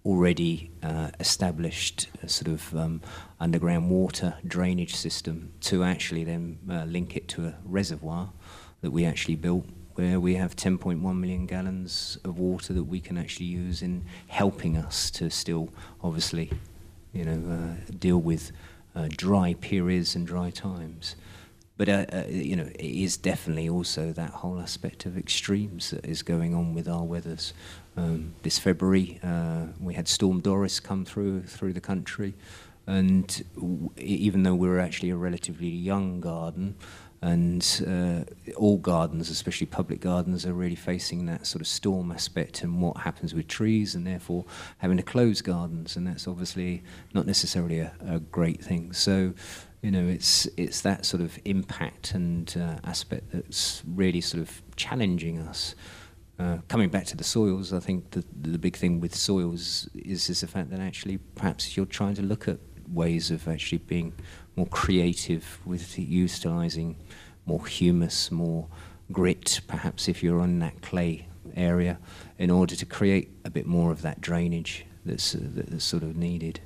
already 0.04 0.70
uh, 0.84 1.10
established 1.18 2.08
uh, 2.22 2.28
sort 2.28 2.48
of 2.48 2.76
um, 2.76 3.00
underground 3.40 3.90
water 3.90 4.34
drainage 4.46 4.94
system 4.94 5.52
to 5.60 5.82
actually 5.82 6.22
then 6.22 6.58
uh, 6.70 6.84
link 6.84 7.16
it 7.16 7.26
to 7.26 7.46
a 7.46 7.54
reservoir 7.64 8.30
that 8.82 8.92
we 8.92 9.04
actually 9.04 9.34
built 9.34 9.66
where 9.96 10.20
we 10.20 10.34
have 10.34 10.54
10.1 10.54 11.00
million 11.00 11.46
gallons 11.46 12.18
of 12.22 12.38
water 12.38 12.72
that 12.72 12.84
we 12.84 13.00
can 13.00 13.16
actually 13.16 13.46
use 13.46 13.82
in 13.82 14.04
helping 14.28 14.76
us 14.76 15.10
to 15.10 15.30
still 15.30 15.70
obviously 16.02 16.50
you 17.12 17.24
know 17.24 17.52
uh, 17.52 17.92
deal 17.98 18.18
with 18.18 18.52
uh, 18.94 19.08
dry 19.10 19.54
periods 19.54 20.14
and 20.14 20.26
dry 20.26 20.50
times. 20.50 21.16
But 21.78 21.88
uh, 21.88 22.06
uh, 22.12 22.24
you 22.28 22.56
know 22.56 22.66
it 22.66 22.80
is 22.80 23.16
definitely 23.16 23.68
also 23.68 24.12
that 24.12 24.30
whole 24.30 24.60
aspect 24.60 25.06
of 25.06 25.16
extremes 25.16 25.90
that 25.90 26.04
is 26.04 26.22
going 26.22 26.54
on 26.54 26.74
with 26.74 26.88
our 26.88 27.04
weathers. 27.04 27.54
Um, 27.96 28.34
this 28.42 28.58
February 28.58 29.18
uh, 29.22 29.66
we 29.80 29.94
had 29.94 30.08
Storm 30.08 30.40
Doris 30.40 30.78
come 30.78 31.06
through 31.06 31.44
through 31.44 31.72
the 31.72 31.80
country 31.80 32.34
and 32.86 33.44
even 33.96 34.42
though 34.42 34.54
we're 34.54 34.78
actually 34.78 35.10
a 35.10 35.16
relatively 35.16 35.68
young 35.68 36.20
garden 36.20 36.76
and 37.22 37.82
uh, 37.86 38.22
all 38.56 38.76
gardens, 38.76 39.30
especially 39.30 39.66
public 39.66 40.00
gardens, 40.00 40.46
are 40.46 40.52
really 40.52 40.76
facing 40.76 41.26
that 41.26 41.46
sort 41.46 41.60
of 41.60 41.66
storm 41.66 42.12
aspect 42.12 42.62
and 42.62 42.80
what 42.80 42.98
happens 42.98 43.34
with 43.34 43.48
trees, 43.48 43.94
and 43.94 44.06
therefore 44.06 44.44
having 44.78 44.96
to 44.96 45.02
close 45.02 45.40
gardens, 45.40 45.96
and 45.96 46.06
that's 46.06 46.28
obviously 46.28 46.82
not 47.14 47.26
necessarily 47.26 47.80
a, 47.80 47.92
a 48.06 48.20
great 48.20 48.62
thing. 48.62 48.92
So, 48.92 49.32
you 49.82 49.90
know, 49.90 50.06
it's 50.06 50.46
it's 50.56 50.82
that 50.82 51.06
sort 51.06 51.22
of 51.22 51.38
impact 51.44 52.12
and 52.12 52.54
uh, 52.56 52.76
aspect 52.84 53.32
that's 53.32 53.82
really 53.86 54.20
sort 54.20 54.42
of 54.42 54.62
challenging 54.76 55.38
us. 55.38 55.74
Uh, 56.38 56.58
coming 56.68 56.90
back 56.90 57.06
to 57.06 57.16
the 57.16 57.24
soils, 57.24 57.72
I 57.72 57.80
think 57.80 58.10
the 58.10 58.24
the 58.40 58.58
big 58.58 58.76
thing 58.76 59.00
with 59.00 59.14
soils 59.14 59.88
is 59.94 60.28
is 60.28 60.42
the 60.42 60.46
fact 60.46 60.70
that 60.70 60.80
actually 60.80 61.16
perhaps 61.34 61.76
you're 61.76 61.86
trying 61.86 62.14
to 62.16 62.22
look 62.22 62.46
at 62.46 62.58
ways 62.88 63.30
of 63.30 63.48
actually 63.48 63.78
being 63.78 64.12
more 64.54 64.66
creative 64.66 65.58
with 65.64 65.98
utilising 65.98 66.96
more 67.44 67.66
humus, 67.66 68.30
more 68.30 68.66
grit, 69.12 69.60
perhaps 69.66 70.08
if 70.08 70.22
you're 70.22 70.40
on 70.40 70.58
that 70.58 70.82
clay 70.82 71.28
area, 71.54 71.98
in 72.38 72.50
order 72.50 72.74
to 72.74 72.84
create 72.84 73.30
a 73.44 73.50
bit 73.50 73.66
more 73.66 73.92
of 73.92 74.02
that 74.02 74.20
drainage 74.20 74.84
that's, 75.04 75.34
uh, 75.34 75.38
that's 75.42 75.84
sort 75.84 76.02
of 76.02 76.16
needed. 76.16 76.60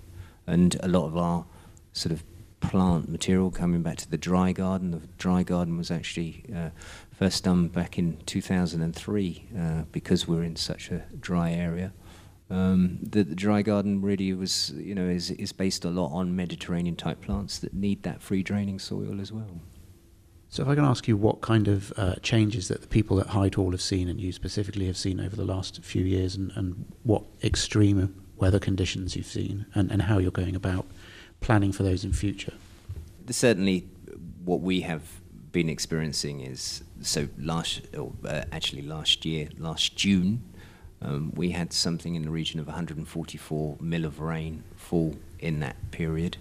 And 0.47 0.77
a 0.83 0.89
lot 0.89 1.07
of 1.07 1.17
our 1.17 1.45
sort 1.93 2.13
of 2.13 2.25
plant 2.61 3.09
material 3.09 3.51
coming 3.51 3.83
back 3.83 3.97
to 3.99 4.11
the 4.11 4.19
dry 4.19 4.53
garden. 4.53 4.91
The 4.91 5.01
dry 5.19 5.43
garden 5.43 5.77
was 5.77 5.91
actually 5.91 6.45
uh, 6.55 6.71
first 7.13 7.45
done 7.45 7.69
back 7.69 7.99
in 7.99 8.19
2003 8.27 9.49
uh, 9.59 9.83
because 9.93 10.29
we're 10.29 10.43
in 10.43 10.57
such 10.57 10.91
a 10.91 11.05
dry 11.19 11.53
area. 11.53 11.93
Um, 12.51 12.99
the, 13.03 13.23
the, 13.23 13.37
dry 13.37 13.63
garden 13.63 14.03
really 14.03 14.33
was, 14.33 14.71
you 14.71 14.93
know, 14.95 15.09
is, 15.09 15.31
is 15.31 15.53
based 15.53 15.85
a 15.85 15.89
lot 15.89 16.13
on 16.13 16.35
Mediterranean 16.35 16.97
type 16.97 17.21
plants 17.21 17.61
that 17.61 17.73
need 17.73 18.03
that 18.03 18.21
free 18.21 18.43
draining 18.43 18.81
soil 18.81 19.21
as 19.21 19.31
well. 19.31 19.61
So, 20.49 20.65
if 20.65 20.69
I 20.69 20.75
can 20.75 20.85
ask 20.85 21.07
you 21.07 21.17
what 21.17 21.43
kind 21.43 21.69
of 21.69 21.93
uh, 21.97 22.17
changes 22.23 22.67
that 22.67 22.81
the 22.81 22.89
people 22.89 23.21
at 23.21 23.29
Hyde 23.29 23.55
Hall 23.55 23.71
have 23.71 23.81
seen 23.81 24.09
and 24.09 24.21
you 24.21 24.33
specifically 24.33 24.87
have 24.87 24.97
seen 24.97 25.21
over 25.21 25.37
the 25.37 25.45
last 25.45 25.85
few 25.85 26.03
years, 26.03 26.35
and, 26.35 26.51
and 26.57 26.93
what 27.05 27.23
extreme 27.45 28.21
weather 28.37 28.59
conditions 28.59 29.15
you've 29.15 29.27
seen, 29.27 29.67
and, 29.77 29.93
and 29.93 30.03
how 30.03 30.19
you're 30.19 30.33
going 30.33 30.57
about 30.57 30.87
planning 31.41 31.71
for 31.71 31.85
those 31.85 32.05
in 32.05 32.13
future? 32.13 32.55
Certainly, 33.29 33.87
what 34.45 34.61
we 34.61 34.81
have 34.81 35.21
been 35.53 35.69
experiencing 35.69 36.41
is 36.41 36.83
so 37.01 37.29
last, 37.39 37.83
or, 37.97 38.13
uh, 38.25 38.43
actually 38.51 38.83
last 38.83 39.25
year, 39.25 39.49
last 39.57 39.95
June, 39.95 40.43
um, 41.03 41.33
we 41.35 41.51
had 41.51 41.73
something 41.73 42.15
in 42.15 42.23
the 42.23 42.31
region 42.31 42.61
of 42.61 42.67
144 42.67 43.77
mil 43.81 44.05
of 44.05 44.21
rain 44.21 44.63
fall 44.77 45.17
in 45.39 45.61
that 45.61 45.77
period 45.91 46.37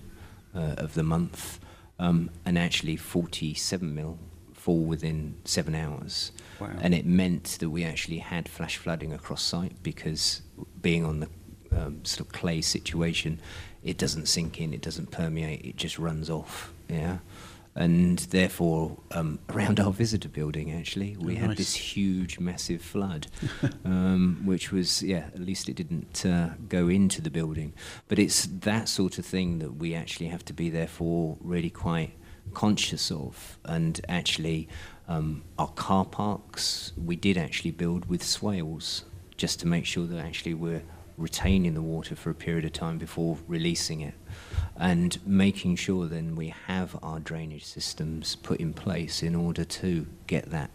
uh, 0.54 0.76
of 0.78 0.94
the 0.94 1.04
month, 1.04 1.60
um, 1.98 2.30
and 2.46 2.58
actually 2.58 2.96
47 2.96 3.94
mil 3.94 4.18
fall 4.54 4.84
within 4.84 5.36
seven 5.46 5.76
hours. 5.76 6.32
Wow. 6.60 6.72
And 6.82 6.94
it 6.94 7.06
meant 7.06 7.58
that 7.60 7.70
we 7.70 7.86
actually 7.86 8.18
had 8.18 8.50
flash 8.50 8.78
flooding 8.78 9.14
across 9.14 9.42
site 9.42 9.82
because 9.82 10.42
being 10.82 11.06
on 11.06 11.22
the 11.22 11.30
um, 11.72 12.04
sort 12.04 12.28
of 12.28 12.34
clay 12.34 12.60
situation, 12.60 13.40
it 13.84 13.98
doesn't 13.98 14.28
sink 14.28 14.60
in, 14.60 14.74
it 14.74 14.82
doesn't 14.82 15.12
permeate, 15.12 15.66
it 15.66 15.78
just 15.78 15.98
runs 15.98 16.30
off. 16.30 16.74
Yeah 16.90 17.20
and 17.76 18.20
therefore 18.20 18.98
um, 19.12 19.40
around 19.50 19.80
our 19.80 19.92
visitor 19.92 20.30
building 20.30 20.72
actually 20.72 21.16
we 21.20 21.36
oh, 21.36 21.40
had 21.40 21.50
nice. 21.50 21.58
this 21.58 21.76
huge 21.76 22.40
massive 22.40 22.82
flood 22.82 23.28
um, 23.86 24.42
which 24.46 24.72
was 24.72 25.04
yeah 25.04 25.28
at 25.34 25.40
least 25.40 25.70
it 25.70 25.76
didn't 25.76 26.26
uh, 26.26 26.50
go 26.68 26.88
into 26.88 27.22
the 27.22 27.30
building 27.30 27.74
but 28.08 28.20
it's 28.20 28.46
that 28.48 28.90
sort 28.90 29.18
of 29.18 29.26
thing 29.26 29.60
that 29.60 29.76
we 29.76 29.94
actually 29.94 30.28
have 30.28 30.44
to 30.44 30.54
be 30.54 30.70
therefore 30.70 31.38
really 31.42 31.70
quite 31.70 32.14
conscious 32.54 33.12
of 33.12 33.60
and 33.66 34.02
actually 34.10 34.68
um, 35.08 35.44
our 35.58 35.70
car 35.70 36.06
parks 36.06 36.92
we 36.98 37.16
did 37.16 37.38
actually 37.38 37.72
build 37.72 38.06
with 38.06 38.24
swales 38.24 39.06
just 39.38 39.60
to 39.60 39.68
make 39.68 39.86
sure 39.86 40.06
that 40.06 40.20
actually 40.20 40.54
we're 40.54 40.84
retaining 41.20 41.74
the 41.74 41.82
water 41.82 42.16
for 42.16 42.30
a 42.30 42.36
period 42.36 42.66
of 42.66 42.74
time 42.74 42.98
before 42.98 43.38
releasing 43.48 44.02
it 44.02 44.14
and 44.78 45.20
making 45.26 45.76
sure 45.76 46.08
then 46.08 46.36
we 46.36 46.54
have 46.68 46.98
our 47.04 47.20
drainage 47.20 47.66
systems 47.66 48.36
put 48.38 48.60
in 48.60 48.74
place 48.74 49.22
in 49.22 49.36
order 49.36 49.64
to 49.64 50.08
get 50.28 50.50
that 50.50 50.72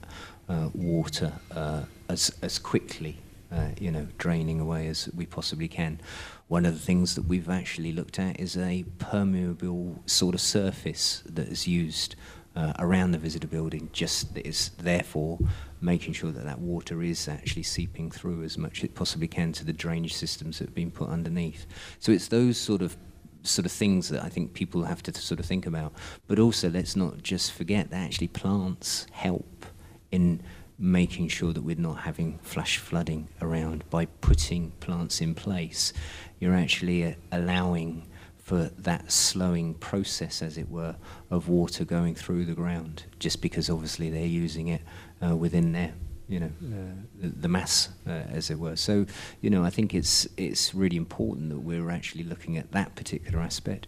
uh, 0.48 0.68
water 0.74 1.32
uh, 1.52 1.82
as, 2.08 2.30
as 2.42 2.58
quickly 2.58 3.18
uh, 3.54 3.68
you 3.78 3.90
know, 3.90 4.06
draining 4.18 4.58
away 4.58 4.88
as 4.88 5.08
we 5.14 5.26
possibly 5.26 5.68
can. 5.68 6.00
One 6.48 6.66
of 6.66 6.74
the 6.74 6.80
things 6.80 7.14
that 7.14 7.26
we've 7.26 7.48
actually 7.48 7.92
looked 7.92 8.18
at 8.18 8.40
is 8.40 8.56
a 8.56 8.84
permeable 8.98 10.02
sort 10.06 10.34
of 10.34 10.40
surface 10.40 11.22
that 11.26 11.48
is 11.48 11.68
used 11.68 12.16
uh, 12.56 12.72
around 12.78 13.12
the 13.12 13.18
visitor 13.18 13.48
building, 13.48 13.90
just 13.92 14.36
is 14.36 14.70
therefore 14.78 15.38
making 15.80 16.14
sure 16.14 16.32
that 16.32 16.44
that 16.44 16.60
water 16.60 17.02
is 17.02 17.28
actually 17.28 17.62
seeping 17.62 18.10
through 18.10 18.42
as 18.42 18.56
much 18.56 18.78
as 18.78 18.84
it 18.84 18.94
possibly 18.94 19.28
can 19.28 19.52
to 19.52 19.64
the 19.64 19.72
drainage 19.72 20.14
systems 20.14 20.58
that 20.58 20.68
have 20.68 20.74
been 20.74 20.90
put 20.90 21.08
underneath. 21.08 21.66
So 21.98 22.12
it's 22.12 22.28
those 22.28 22.56
sort 22.56 22.82
of 22.82 22.96
sort 23.42 23.66
of 23.66 23.72
things 23.72 24.08
that 24.08 24.24
I 24.24 24.28
think 24.30 24.54
people 24.54 24.84
have 24.84 25.02
to 25.02 25.12
sort 25.12 25.38
of 25.38 25.46
think 25.46 25.66
about. 25.66 25.92
But 26.26 26.38
also, 26.38 26.70
let's 26.70 26.96
not 26.96 27.22
just 27.22 27.52
forget 27.52 27.90
that 27.90 27.96
actually 27.96 28.28
plants 28.28 29.06
help 29.12 29.66
in 30.10 30.42
making 30.78 31.28
sure 31.28 31.52
that 31.52 31.62
we're 31.62 31.76
not 31.76 32.00
having 32.00 32.38
flash 32.38 32.78
flooding 32.78 33.28
around 33.40 33.84
by 33.90 34.06
putting 34.06 34.70
plants 34.80 35.20
in 35.20 35.34
place. 35.34 35.92
You're 36.40 36.56
actually 36.56 37.04
uh, 37.04 37.14
allowing 37.30 38.06
for 38.44 38.70
that 38.76 39.10
slowing 39.10 39.72
process, 39.72 40.42
as 40.42 40.58
it 40.58 40.70
were, 40.70 40.94
of 41.30 41.48
water 41.48 41.82
going 41.82 42.14
through 42.14 42.44
the 42.44 42.52
ground, 42.52 43.04
just 43.18 43.40
because 43.40 43.70
obviously 43.70 44.10
they're 44.10 44.26
using 44.26 44.68
it 44.68 44.82
uh, 45.26 45.34
within 45.34 45.72
their 45.72 45.94
you 46.28 46.40
know 46.40 46.50
uh, 46.62 46.94
the, 47.18 47.48
mass 47.48 47.88
uh, 48.06 48.10
as 48.10 48.50
it 48.50 48.58
were. 48.58 48.76
So 48.76 49.06
you 49.40 49.48
know 49.48 49.64
I 49.64 49.70
think 49.70 49.94
it's 49.94 50.28
it's 50.36 50.74
really 50.74 50.98
important 50.98 51.48
that 51.48 51.60
we're 51.60 51.90
actually 51.90 52.24
looking 52.24 52.58
at 52.58 52.70
that 52.72 52.94
particular 52.94 53.40
aspect. 53.40 53.86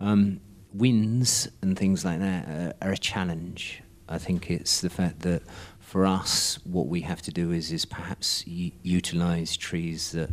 Um, 0.00 0.40
winds 0.72 1.48
and 1.60 1.78
things 1.78 2.02
like 2.04 2.20
that 2.20 2.48
are, 2.48 2.88
are, 2.88 2.92
a 2.92 2.98
challenge. 2.98 3.82
I 4.08 4.16
think 4.16 4.50
it's 4.50 4.80
the 4.80 4.90
fact 4.90 5.20
that 5.20 5.42
for 5.80 6.06
us 6.06 6.58
what 6.64 6.86
we 6.86 7.02
have 7.02 7.20
to 7.22 7.30
do 7.30 7.52
is 7.52 7.72
is 7.72 7.84
perhaps 7.84 8.46
utilize 8.46 9.54
trees 9.54 10.12
that 10.12 10.30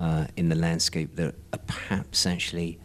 uh, 0.00 0.26
in 0.36 0.48
the 0.48 0.56
landscape 0.56 1.14
that 1.14 1.36
are 1.52 1.60
perhaps 1.68 2.26
actually 2.26 2.80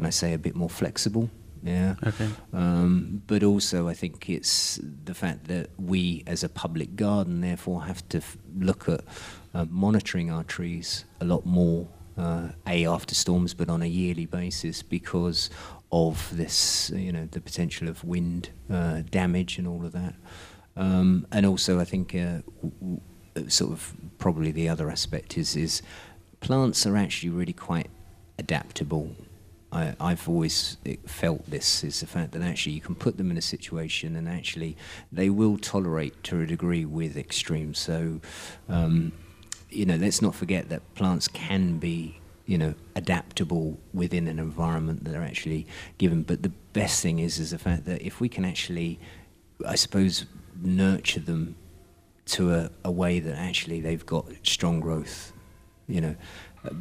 can 0.00 0.06
I 0.06 0.10
say 0.10 0.32
a 0.32 0.38
bit 0.38 0.56
more 0.56 0.70
flexible 0.70 1.28
yeah. 1.62 1.96
Okay. 2.06 2.26
Um, 2.54 3.22
but 3.26 3.42
also, 3.42 3.86
I 3.86 3.92
think 3.92 4.30
it's 4.30 4.80
the 5.04 5.12
fact 5.12 5.44
that 5.48 5.68
we, 5.78 6.24
as 6.26 6.42
a 6.42 6.48
public 6.48 6.96
garden, 6.96 7.42
therefore 7.42 7.84
have 7.84 8.08
to 8.08 8.16
f- 8.16 8.38
look 8.58 8.88
at 8.88 9.04
uh, 9.52 9.66
monitoring 9.68 10.30
our 10.30 10.42
trees 10.42 11.04
a 11.20 11.26
lot 11.26 11.44
more. 11.44 11.86
Uh, 12.16 12.48
a 12.66 12.86
after 12.86 13.14
storms, 13.14 13.52
but 13.52 13.68
on 13.68 13.82
a 13.82 13.86
yearly 13.86 14.24
basis 14.24 14.82
because 14.82 15.50
of 15.92 16.34
this, 16.34 16.90
you 16.94 17.12
know, 17.12 17.28
the 17.30 17.42
potential 17.42 17.88
of 17.88 18.02
wind 18.04 18.48
uh, 18.70 19.02
damage 19.10 19.58
and 19.58 19.68
all 19.68 19.84
of 19.84 19.92
that. 19.92 20.14
Um, 20.78 21.26
and 21.30 21.44
also, 21.44 21.78
I 21.78 21.84
think 21.84 22.14
uh, 22.14 22.40
w- 22.62 23.00
w- 23.34 23.50
sort 23.50 23.72
of 23.72 23.94
probably 24.16 24.50
the 24.50 24.66
other 24.66 24.88
aspect 24.90 25.36
is 25.36 25.56
is 25.56 25.82
plants 26.40 26.86
are 26.86 26.96
actually 26.96 27.28
really 27.28 27.52
quite 27.52 27.90
adaptable 28.38 29.14
I, 29.72 29.94
have 30.00 30.28
always 30.28 30.76
felt 31.06 31.48
this 31.48 31.84
is 31.84 32.00
the 32.00 32.06
fact 32.06 32.32
that 32.32 32.42
actually 32.42 32.72
you 32.72 32.80
can 32.80 32.96
put 32.96 33.16
them 33.16 33.30
in 33.30 33.36
a 33.36 33.42
situation 33.42 34.16
and 34.16 34.28
actually 34.28 34.76
they 35.12 35.30
will 35.30 35.58
tolerate 35.58 36.22
to 36.24 36.40
a 36.40 36.46
degree 36.46 36.84
with 36.84 37.16
extremes. 37.16 37.78
So, 37.78 38.20
um, 38.68 39.12
you 39.70 39.86
know, 39.86 39.94
let's 39.94 40.20
not 40.20 40.34
forget 40.34 40.68
that 40.70 40.94
plants 40.94 41.28
can 41.28 41.78
be, 41.78 42.20
you 42.46 42.58
know, 42.58 42.74
adaptable 42.96 43.78
within 43.94 44.26
an 44.26 44.40
environment 44.40 45.04
that 45.04 45.10
they're 45.10 45.22
actually 45.22 45.66
given. 45.98 46.24
But 46.24 46.42
the 46.42 46.52
best 46.72 47.00
thing 47.00 47.20
is, 47.20 47.38
is 47.38 47.52
the 47.52 47.58
fact 47.58 47.84
that 47.84 48.02
if 48.02 48.20
we 48.20 48.28
can 48.28 48.44
actually, 48.44 48.98
I 49.64 49.76
suppose, 49.76 50.26
nurture 50.60 51.20
them 51.20 51.54
to 52.26 52.54
a, 52.54 52.70
a 52.84 52.90
way 52.90 53.20
that 53.20 53.36
actually 53.36 53.80
they've 53.80 54.04
got 54.04 54.26
strong 54.42 54.80
growth, 54.80 55.32
you 55.86 56.00
know, 56.00 56.16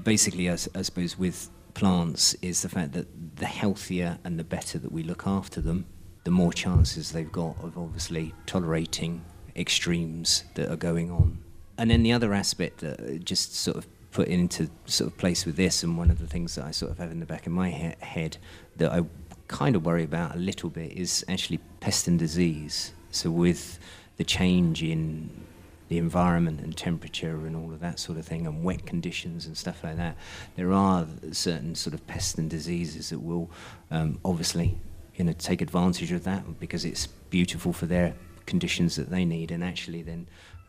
basically, 0.04 0.50
I, 0.50 0.54
I 0.54 0.82
suppose 0.82 1.18
with 1.18 1.50
plants 1.74 2.34
is 2.42 2.62
the 2.62 2.70
fact 2.70 2.94
that 2.94 3.38
the 3.38 3.46
healthier 3.46 4.20
and 4.24 4.40
the 4.40 4.44
better 4.44 4.78
that 4.80 4.92
we 4.92 5.04
look 5.04 5.26
after 5.26 5.62
them, 5.62 5.86
the 6.24 6.32
more 6.32 6.54
chances 6.54 7.12
they've 7.12 7.32
got 7.32 7.56
of 7.64 7.78
obviously 7.78 8.34
tolerating 8.46 9.24
extremes 9.56 10.44
that 10.56 10.70
are 10.70 10.76
going 10.76 11.12
on. 11.12 11.40
And 11.78 11.90
then 11.90 12.04
the 12.04 12.12
other 12.12 12.34
aspect 12.34 12.80
that 12.80 13.00
uh, 13.00 13.14
just 13.18 13.56
sort 13.56 13.78
of 13.78 13.88
put 14.12 14.28
into 14.28 14.70
sort 14.86 15.12
of 15.12 15.18
place 15.18 15.46
with 15.46 15.56
this, 15.56 15.84
and 15.84 15.98
one 15.98 16.12
of 16.12 16.20
the 16.20 16.28
things 16.28 16.56
that 16.56 16.66
I 16.66 16.72
sort 16.72 16.92
of 16.92 16.98
have 16.98 17.12
in 17.12 17.20
the 17.20 17.26
back 17.26 17.46
of 17.46 17.54
my 17.54 17.70
he- 17.70 18.06
head 18.06 18.38
that 18.78 18.92
I 18.92 19.04
kind 19.48 19.76
of 19.76 19.86
worry 19.86 20.04
about 20.04 20.36
a 20.36 20.40
little 20.40 20.70
bit 20.70 20.92
is 20.92 21.24
actually 21.28 21.60
pest 21.80 22.08
and 22.08 22.20
disease. 22.20 22.94
So 23.12 23.32
with 23.32 23.80
the 24.18 24.24
change 24.24 24.84
in 24.84 25.46
the 25.90 25.98
environment 25.98 26.62
and 26.62 26.78
temperature 26.78 27.46
and 27.46 27.56
all 27.56 27.74
of 27.74 27.80
that 27.82 28.00
sort 28.00 28.18
of 28.18 28.26
thing, 28.26 28.48
and 28.48 28.64
wet 28.64 28.86
conditions 28.86 29.46
and 29.46 29.58
stuff 29.58 29.84
like 29.84 29.98
that, 29.98 30.16
there 30.56 30.72
are 30.72 31.08
certain 31.32 31.76
sort 31.76 31.94
of 31.94 32.06
pests 32.08 32.36
and 32.36 32.50
diseases 32.50 33.10
that 33.10 33.20
will 33.20 33.50
um, 33.92 34.20
obviously, 34.24 34.78
you 35.16 35.26
know, 35.26 35.34
take 35.34 35.62
advantage 35.62 36.12
of 36.12 36.24
that 36.24 36.60
because 36.60 36.86
it's 36.86 37.08
beautiful 37.08 37.74
for 37.74 37.86
their 37.86 38.14
conditions 38.46 38.96
that 38.96 39.10
they 39.10 39.26
need, 39.26 39.52
and 39.52 39.64
actually 39.64 40.02
then 40.02 40.28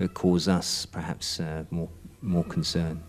cause 0.09 0.49
us 0.49 0.87
perhaps 0.87 1.41
uh, 1.41 1.65
more 1.71 1.89
more 2.23 2.45
concern. 2.45 3.03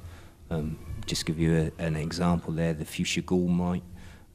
Um, 0.49 0.77
just 1.05 1.25
give 1.25 1.39
you 1.39 1.71
a, 1.79 1.81
an 1.81 1.95
example 1.95 2.53
there: 2.53 2.73
the 2.73 2.85
fuchsia 2.85 3.21
gall 3.21 3.47
mite 3.47 3.83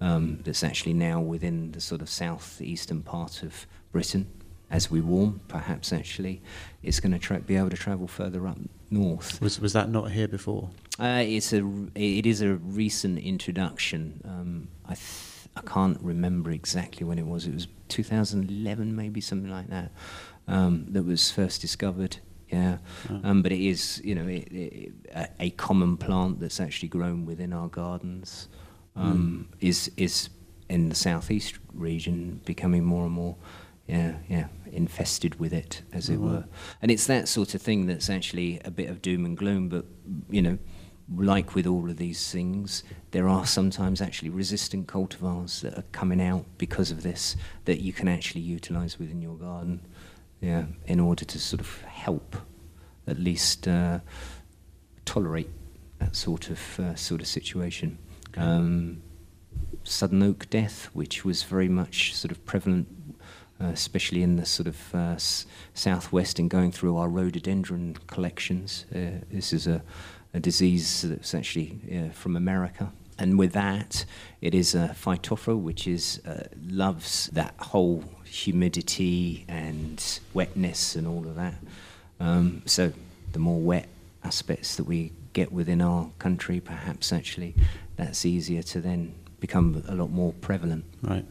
um, 0.00 0.40
that's 0.45 0.64
actually 0.64 0.95
now 0.95 1.21
within 1.21 1.73
the 1.73 1.80
sort 1.80 2.00
of 2.02 2.09
southeastern 2.09 3.02
part 3.02 3.42
of 3.42 3.66
Britain. 3.92 4.26
As 4.70 4.90
we 4.90 5.00
warm, 5.00 5.40
perhaps 5.46 5.92
actually 5.92 6.42
it's 6.82 6.99
going 6.99 7.12
to 7.12 7.18
tra- 7.20 7.38
be 7.40 7.54
able 7.56 7.70
to 7.70 7.76
travel 7.76 8.08
further 8.08 8.49
up 8.49 8.58
north. 8.90 9.40
Was 9.40 9.61
was 9.61 9.73
that 9.75 9.88
not 9.90 10.11
here 10.11 10.26
before? 10.28 10.70
Uh, 10.99 11.23
it's 11.25 11.52
a 11.52 11.64
it 11.94 12.26
is 12.26 12.40
a 12.42 12.54
recent 12.54 13.18
introduction. 13.18 14.20
Um, 14.25 14.68
I 14.85 14.94
th- 14.94 15.49
I 15.56 15.61
can't 15.62 15.99
remember 16.02 16.50
exactly 16.50 17.06
when 17.06 17.18
it 17.18 17.26
was. 17.26 17.46
It 17.46 17.54
was 17.54 17.66
2011, 17.88 18.94
maybe 18.94 19.20
something 19.20 19.50
like 19.50 19.68
that. 19.68 19.90
Um, 20.49 20.87
that 20.90 21.04
was 21.04 21.30
first 21.30 21.61
discovered. 21.61 22.18
Yeah, 22.50 22.78
Oh. 23.11 23.20
um, 23.25 23.42
but 23.42 23.52
it 23.52 23.61
is 23.61 24.00
you 24.04 24.14
know 24.14 24.26
it, 24.26 24.49
it, 24.52 24.92
a, 25.14 25.28
a 25.40 25.50
common 25.50 25.96
plant 25.96 26.40
that's 26.40 26.61
actually 26.61 26.88
grown 26.88 27.25
within 27.25 27.52
our 27.52 27.68
gardens. 27.68 28.49
Um, 28.96 29.49
Is 29.61 29.90
is 29.96 30.28
in 30.68 30.88
the 30.88 30.94
southeast 30.94 31.58
region 31.73 32.40
becoming 32.44 32.85
more 32.85 33.04
and 33.04 33.12
more. 33.14 33.37
Yeah, 33.86 34.14
yeah, 34.28 34.48
infested 34.72 35.38
with 35.38 35.52
it, 35.52 35.82
as 35.92 36.08
it 36.08 36.16
wow. 36.16 36.28
were. 36.28 36.44
And 36.82 36.90
it's 36.90 37.06
that 37.06 37.28
sort 37.28 37.54
of 37.54 37.62
thing 37.62 37.86
that's 37.86 38.10
actually 38.10 38.60
a 38.64 38.70
bit 38.70 38.90
of 38.90 39.00
doom 39.00 39.24
and 39.24 39.36
gloom, 39.36 39.68
but, 39.68 39.84
you 40.28 40.42
know, 40.42 40.58
like 41.14 41.54
with 41.54 41.68
all 41.68 41.88
of 41.88 41.96
these 41.96 42.32
things, 42.32 42.82
there 43.12 43.28
are 43.28 43.46
sometimes 43.46 44.00
actually 44.00 44.30
resistant 44.30 44.88
cultivars 44.88 45.60
that 45.60 45.78
are 45.78 45.84
coming 45.92 46.20
out 46.20 46.44
because 46.58 46.90
of 46.90 47.04
this 47.04 47.36
that 47.64 47.80
you 47.80 47.92
can 47.92 48.08
actually 48.08 48.40
utilize 48.40 48.98
within 48.98 49.22
your 49.22 49.36
garden, 49.36 49.86
yeah, 50.40 50.64
in 50.86 50.98
order 50.98 51.24
to 51.24 51.38
sort 51.38 51.60
of 51.60 51.82
help 51.82 52.36
at 53.06 53.20
least 53.20 53.68
uh, 53.68 54.00
tolerate 55.04 55.50
that 56.00 56.16
sort 56.16 56.50
of 56.50 56.80
uh, 56.80 56.94
sort 56.96 57.20
of 57.20 57.28
situation. 57.28 57.98
Okay. 58.30 58.40
Um, 58.40 59.02
sudden 59.84 60.22
oak 60.22 60.50
death, 60.50 60.90
which 60.92 61.24
was 61.24 61.44
very 61.44 61.68
much 61.68 62.14
sort 62.14 62.32
of 62.32 62.44
prevalent, 62.44 62.88
uh, 63.60 63.66
especially 63.66 64.22
in 64.22 64.36
the 64.36 64.46
sort 64.46 64.66
of 64.66 64.94
uh, 64.94 65.14
s- 65.14 65.46
southwest 65.75 66.38
and 66.38 66.50
going 66.50 66.72
through 66.72 66.96
our 66.96 67.08
rhododendron 67.08 67.96
collections. 68.06 68.86
Uh, 68.94 69.22
this 69.30 69.52
is 69.52 69.66
a, 69.66 69.82
a 70.34 70.40
disease 70.40 71.02
that's 71.02 71.34
actually 71.34 71.78
uh, 71.94 72.12
from 72.12 72.36
America. 72.36 72.92
And 73.18 73.38
with 73.38 73.52
that, 73.52 74.04
it 74.42 74.54
is 74.54 74.75
a 74.75 74.94
phytophthora, 74.94 75.58
which 75.58 75.86
is 75.86 76.20
uh, 76.26 76.48
loves 76.68 77.28
that 77.32 77.54
whole 77.58 78.04
humidity 78.25 79.44
and 79.48 80.20
wetness 80.34 80.96
and 80.96 81.06
all 81.06 81.26
of 81.26 81.34
that. 81.36 81.54
Um, 82.20 82.62
so 82.66 82.92
the 83.32 83.38
more 83.38 83.58
wet 83.60 83.88
aspects 84.22 84.76
that 84.76 84.84
we 84.84 85.12
get 85.32 85.50
within 85.50 85.80
our 85.80 86.10
country, 86.18 86.60
perhaps 86.60 87.12
actually 87.12 87.54
that's 87.96 88.26
easier 88.26 88.62
to 88.62 88.80
then 88.80 89.14
become 89.40 89.82
a 89.88 89.94
lot 89.94 90.10
more 90.10 90.32
prevalent. 90.34 90.84
Right. 91.02 91.25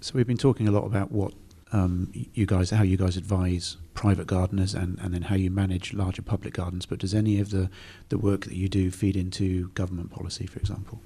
So 0.00 0.12
we've 0.14 0.26
been 0.26 0.36
talking 0.36 0.68
a 0.68 0.70
lot 0.70 0.84
about 0.84 1.10
what 1.10 1.32
um, 1.72 2.10
you 2.12 2.46
guys, 2.46 2.70
how 2.70 2.82
you 2.82 2.96
guys 2.96 3.16
advise 3.16 3.76
private 3.94 4.26
gardeners, 4.26 4.74
and, 4.74 4.98
and 5.00 5.14
then 5.14 5.22
how 5.22 5.36
you 5.36 5.50
manage 5.50 5.92
larger 5.92 6.22
public 6.22 6.54
gardens. 6.54 6.86
But 6.86 6.98
does 6.98 7.14
any 7.14 7.40
of 7.40 7.50
the, 7.50 7.70
the 8.08 8.18
work 8.18 8.44
that 8.46 8.54
you 8.54 8.68
do 8.68 8.90
feed 8.90 9.16
into 9.16 9.68
government 9.70 10.10
policy, 10.10 10.46
for 10.46 10.58
example? 10.58 11.00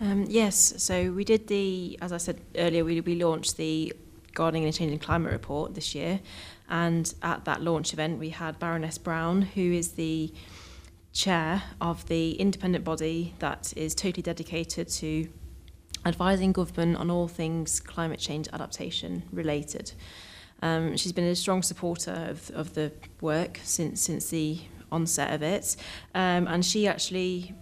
Um, 0.00 0.26
yes, 0.28 0.74
so 0.78 1.12
we 1.12 1.24
did 1.24 1.46
the, 1.46 1.98
as 2.02 2.12
I 2.12 2.16
said 2.16 2.40
earlier, 2.56 2.84
we, 2.84 3.00
we 3.00 3.14
launched 3.22 3.56
the 3.56 3.92
Gardening 4.34 4.64
in 4.64 4.68
a 4.70 4.72
Changing 4.72 4.98
Climate 4.98 5.32
report 5.32 5.74
this 5.74 5.94
year. 5.94 6.20
And 6.68 7.12
at 7.22 7.44
that 7.44 7.62
launch 7.62 7.92
event, 7.92 8.18
we 8.18 8.30
had 8.30 8.58
Baroness 8.58 8.98
Brown, 8.98 9.42
who 9.42 9.72
is 9.72 9.92
the 9.92 10.32
chair 11.12 11.62
of 11.80 12.08
the 12.08 12.32
independent 12.32 12.84
body 12.84 13.34
that 13.38 13.72
is 13.76 13.94
totally 13.94 14.22
dedicated 14.22 14.88
to 14.88 15.28
advising 16.04 16.52
government 16.52 16.96
on 16.96 17.10
all 17.10 17.28
things 17.28 17.80
climate 17.80 18.18
change 18.18 18.48
adaptation 18.52 19.22
related. 19.32 19.92
Um, 20.62 20.96
she's 20.96 21.12
been 21.12 21.24
a 21.24 21.34
strong 21.34 21.62
supporter 21.62 22.26
of, 22.28 22.50
of 22.50 22.74
the 22.74 22.92
work 23.20 23.60
since 23.64 24.00
since 24.00 24.30
the 24.30 24.60
onset 24.90 25.32
of 25.32 25.42
it, 25.42 25.76
um, 26.14 26.46
and 26.46 26.64
she 26.64 26.86
actually 26.86 27.54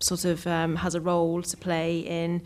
sort 0.00 0.24
of 0.24 0.46
um, 0.46 0.76
has 0.76 0.94
a 0.94 1.00
role 1.00 1.42
to 1.42 1.56
play 1.56 2.00
in 2.00 2.42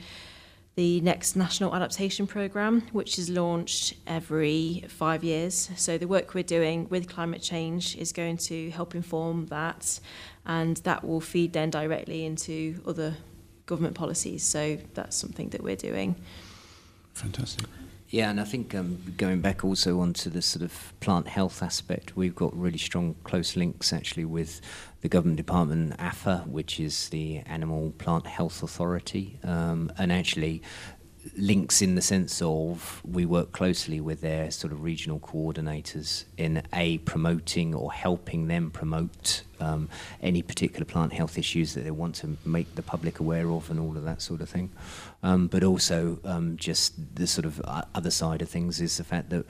the 0.75 1.01
next 1.01 1.37
national 1.37 1.75
adaptation 1.75 2.27
programme, 2.27 2.83
which 2.93 3.19
is 3.19 3.31
launched 3.31 3.95
every 4.07 4.85
five 4.89 5.25
years. 5.25 5.71
So 5.77 5.97
the 5.97 6.07
work 6.07 6.35
we're 6.35 6.45
doing 6.45 6.87
with 6.91 7.09
climate 7.09 7.41
change 7.41 7.97
is 7.97 8.13
going 8.13 8.37
to 8.39 8.71
help 8.71 8.95
inform 8.95 9.47
that, 9.47 10.01
and 10.45 10.77
that 10.79 11.03
will 11.03 11.21
feed 11.21 11.55
then 11.55 11.71
directly 11.71 12.27
into 12.27 12.83
other 12.87 13.17
government 13.67 13.95
policies. 13.95 14.43
So 14.43 14.79
that's 14.95 15.17
something 15.17 15.51
that 15.51 15.63
we're 15.63 15.77
doing. 15.77 16.17
Fantastic. 17.15 17.67
Yeah, 18.09 18.31
and 18.31 18.41
I 18.41 18.45
think 18.45 18.73
um, 18.73 18.99
going 19.17 19.41
back 19.41 19.65
also 19.65 20.01
onto 20.01 20.31
the 20.31 20.41
sort 20.41 20.63
of 20.63 20.93
plant 21.01 21.27
health 21.27 21.61
aspect, 21.61 22.17
we've 22.17 22.37
got 22.37 22.57
really 22.57 22.79
strong 22.79 23.17
close 23.25 23.57
links 23.57 23.93
actually 23.93 24.25
with 24.25 24.61
the 25.01 25.09
government 25.09 25.37
department, 25.37 25.97
APHA, 25.99 26.47
which 26.47 26.79
is 26.79 27.09
the 27.09 27.39
Animal 27.47 27.93
Plant 27.99 28.27
Health 28.27 28.63
Authority, 28.63 29.41
um, 29.43 29.91
and 29.99 30.13
actually 30.13 30.63
links 31.37 31.83
in 31.83 31.95
the 31.95 32.03
sense 32.03 32.43
of 32.43 33.03
we 33.05 33.25
work 33.25 33.53
closely 33.53 34.01
with 34.01 34.21
their 34.21 34.51
sort 34.51 34.73
of 34.73 34.83
regional 34.83 35.19
coordinators 35.19 36.25
in 36.37 36.63
a 36.73 36.99
promoting 36.99 37.75
or 37.75 37.93
helping 37.93 38.49
them 38.49 38.71
promote 38.71 39.43
um, 39.61 39.89
any 40.23 40.43
particular 40.43 40.85
plant 40.85 41.13
health 41.13 41.39
issues 41.39 41.75
that 41.75 41.83
they 41.83 41.91
want 41.91 42.15
to 42.15 42.37
make 42.45 42.75
the 42.75 42.83
public 42.83 43.21
aware 43.21 43.51
of 43.51 43.71
and 43.71 43.81
all 43.81 43.97
of 43.97 44.05
that 44.05 44.21
sort 44.21 44.41
of 44.41 44.49
thing. 44.49 44.71
Um, 45.23 45.47
but 45.47 45.65
also 45.65 46.19
um, 46.25 46.57
just 46.57 47.17
the 47.17 47.27
sort 47.27 47.45
of 47.45 47.61
other 47.95 48.11
side 48.11 48.43
of 48.43 48.49
things 48.49 48.81
is 48.81 48.97
the 48.97 49.05
fact 49.05 49.31
that 49.31 49.45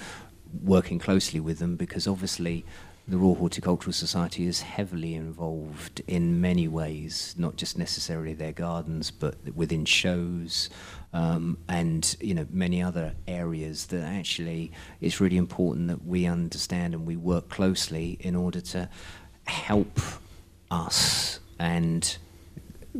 working 0.62 0.98
closely 0.98 1.40
with 1.40 1.58
them 1.58 1.76
because 1.76 2.06
obviously 2.06 2.64
the 3.08 3.16
Royal 3.16 3.36
Horticultural 3.36 3.92
Society 3.92 4.46
is 4.46 4.62
heavily 4.62 5.14
involved 5.14 6.02
in 6.08 6.40
many 6.40 6.66
ways, 6.66 7.34
not 7.38 7.56
just 7.56 7.78
necessarily 7.78 8.34
their 8.34 8.52
gardens, 8.52 9.10
but 9.10 9.36
within 9.54 9.84
shows 9.84 10.68
um, 11.12 11.56
and 11.68 12.16
you 12.20 12.34
know 12.34 12.46
many 12.50 12.82
other 12.82 13.14
areas 13.26 13.86
that 13.86 14.02
actually 14.02 14.70
it's 15.00 15.20
really 15.20 15.36
important 15.36 15.88
that 15.88 16.04
we 16.04 16.26
understand 16.26 16.94
and 16.94 17.06
we 17.06 17.16
work 17.16 17.48
closely 17.48 18.18
in 18.20 18.36
order 18.36 18.60
to 18.60 18.88
help 19.46 19.98
us 20.70 21.40
and 21.58 22.18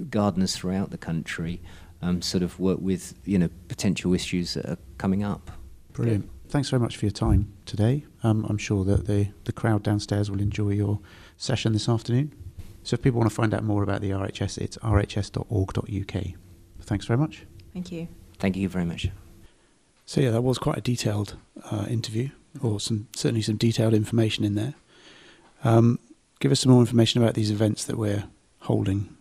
gardeners 0.09 0.57
throughout 0.57 0.91
the 0.91 0.99
country 0.99 1.61
um, 2.01 2.23
sort 2.23 2.43
of 2.43 2.59
work 2.59 2.79
with 2.81 3.15
you 3.25 3.39
know 3.39 3.51
potential 3.69 4.15
issues 4.15 4.55
that 4.55 4.67
are 4.67 4.79
coming 4.99 5.23
up. 5.23 5.51
Brilliant. 5.93 6.31
Thanks 6.57 6.71
very 6.71 6.81
much 6.81 6.97
for 6.97 7.05
your 7.05 7.13
time 7.13 7.53
today. 7.67 8.07
Um, 8.23 8.47
I'm 8.49 8.57
sure 8.57 8.83
that 8.87 9.07
the, 9.07 9.29
the 9.45 9.53
crowd 9.53 9.83
downstairs 9.83 10.31
will 10.31 10.41
enjoy 10.41 10.71
your 10.71 11.01
session 11.37 11.75
this 11.75 11.87
afternoon. 11.87 12.33
So 12.83 12.95
if 12.95 13.03
people 13.03 13.21
want 13.21 13.29
to 13.31 13.37
find 13.37 13.53
out 13.53 13.63
more 13.63 13.83
about 13.83 14.01
the 14.01 14.09
RHS, 14.09 14.57
it's 14.57 14.79
rhs.org.uk. 14.79 16.25
Thanks 16.81 17.05
very 17.05 17.19
much. 17.19 17.45
Thank 17.75 17.93
you. 17.93 18.09
Thank 18.39 18.57
you 18.57 18.71
very 18.71 18.87
much. 18.87 19.11
So 20.07 20.23
yeah, 20.23 20.31
that 20.31 20.41
was 20.41 20.57
quite 20.57 20.79
a 20.79 20.81
detailed 20.81 21.37
uh, 21.71 21.85
interview, 21.91 22.31
or 22.63 22.81
some 22.81 23.09
certainly 23.15 23.43
some 23.43 23.59
detailed 23.59 23.93
information 23.93 24.43
in 24.43 24.55
there. 24.55 24.73
Um, 25.63 25.99
give 26.41 26.53
us 26.53 26.61
some 26.61 26.73
more 26.73 26.81
information 26.81 27.23
about 27.23 27.35
these 27.35 27.51
events 27.51 27.85
that 27.85 27.99
we're 27.99 28.25
holding. 28.61 29.15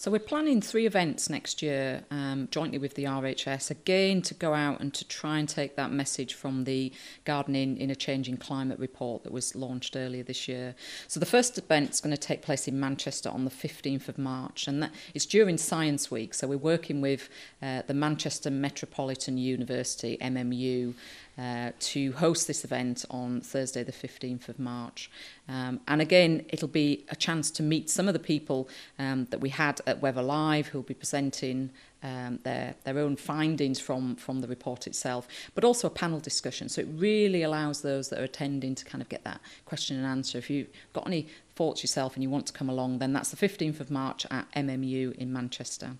So 0.00 0.12
we're 0.12 0.20
planning 0.20 0.60
three 0.60 0.86
events 0.86 1.28
next 1.28 1.60
year 1.60 2.04
um, 2.12 2.46
jointly 2.52 2.78
with 2.78 2.94
the 2.94 3.02
RHS, 3.02 3.68
again 3.72 4.22
to 4.22 4.34
go 4.34 4.54
out 4.54 4.78
and 4.78 4.94
to 4.94 5.04
try 5.04 5.40
and 5.40 5.48
take 5.48 5.74
that 5.74 5.90
message 5.90 6.34
from 6.34 6.62
the 6.62 6.92
Gardening 7.24 7.76
in 7.76 7.90
a 7.90 7.96
Changing 7.96 8.36
Climate 8.36 8.78
report 8.78 9.24
that 9.24 9.32
was 9.32 9.56
launched 9.56 9.96
earlier 9.96 10.22
this 10.22 10.46
year. 10.46 10.76
So 11.08 11.18
the 11.18 11.26
first 11.26 11.58
event's 11.58 12.00
going 12.00 12.14
to 12.14 12.16
take 12.16 12.42
place 12.42 12.68
in 12.68 12.78
Manchester 12.78 13.28
on 13.28 13.44
the 13.44 13.50
15th 13.50 14.08
of 14.08 14.18
March, 14.18 14.68
and 14.68 14.80
that 14.84 14.92
it's 15.14 15.26
during 15.26 15.58
Science 15.58 16.12
Week. 16.12 16.32
So 16.32 16.46
we're 16.46 16.58
working 16.58 17.00
with 17.00 17.28
uh, 17.60 17.82
the 17.88 17.94
Manchester 17.94 18.52
Metropolitan 18.52 19.36
University, 19.36 20.16
MMU, 20.20 20.94
uh, 21.38 21.70
to 21.78 22.12
host 22.12 22.46
this 22.46 22.64
event 22.64 23.04
on 23.10 23.40
Thursday, 23.40 23.84
the 23.84 23.92
15th 23.92 24.48
of 24.48 24.58
March. 24.58 25.10
Um, 25.48 25.80
and 25.86 26.00
again, 26.00 26.44
it'll 26.48 26.68
be 26.68 27.04
a 27.08 27.16
chance 27.16 27.50
to 27.52 27.62
meet 27.62 27.88
some 27.88 28.08
of 28.08 28.12
the 28.12 28.18
people 28.18 28.68
um, 28.98 29.26
that 29.30 29.40
we 29.40 29.50
had 29.50 29.80
at 29.86 30.02
Weather 30.02 30.22
Live 30.22 30.68
who'll 30.68 30.82
be 30.82 30.94
presenting 30.94 31.70
um, 32.02 32.38
their, 32.42 32.74
their 32.84 32.98
own 32.98 33.16
findings 33.16 33.80
from, 33.80 34.16
from 34.16 34.40
the 34.40 34.48
report 34.48 34.86
itself, 34.86 35.26
but 35.54 35.64
also 35.64 35.86
a 35.86 35.90
panel 35.90 36.20
discussion. 36.20 36.68
So 36.68 36.82
it 36.82 36.88
really 36.92 37.42
allows 37.42 37.82
those 37.82 38.08
that 38.10 38.20
are 38.20 38.24
attending 38.24 38.74
to 38.74 38.84
kind 38.84 39.02
of 39.02 39.08
get 39.08 39.24
that 39.24 39.40
question 39.64 39.96
and 39.96 40.06
answer. 40.06 40.38
If 40.38 40.50
you've 40.50 40.68
got 40.92 41.06
any 41.06 41.26
support 41.58 41.82
yourself 41.82 42.14
and 42.14 42.22
you 42.22 42.30
want 42.30 42.46
to 42.46 42.52
come 42.52 42.68
along, 42.68 43.00
then 43.00 43.12
that's 43.12 43.30
the 43.30 43.48
15th 43.48 43.80
of 43.80 43.90
March 43.90 44.24
at 44.30 44.48
MMU 44.52 45.12
in 45.16 45.32
Manchester. 45.32 45.96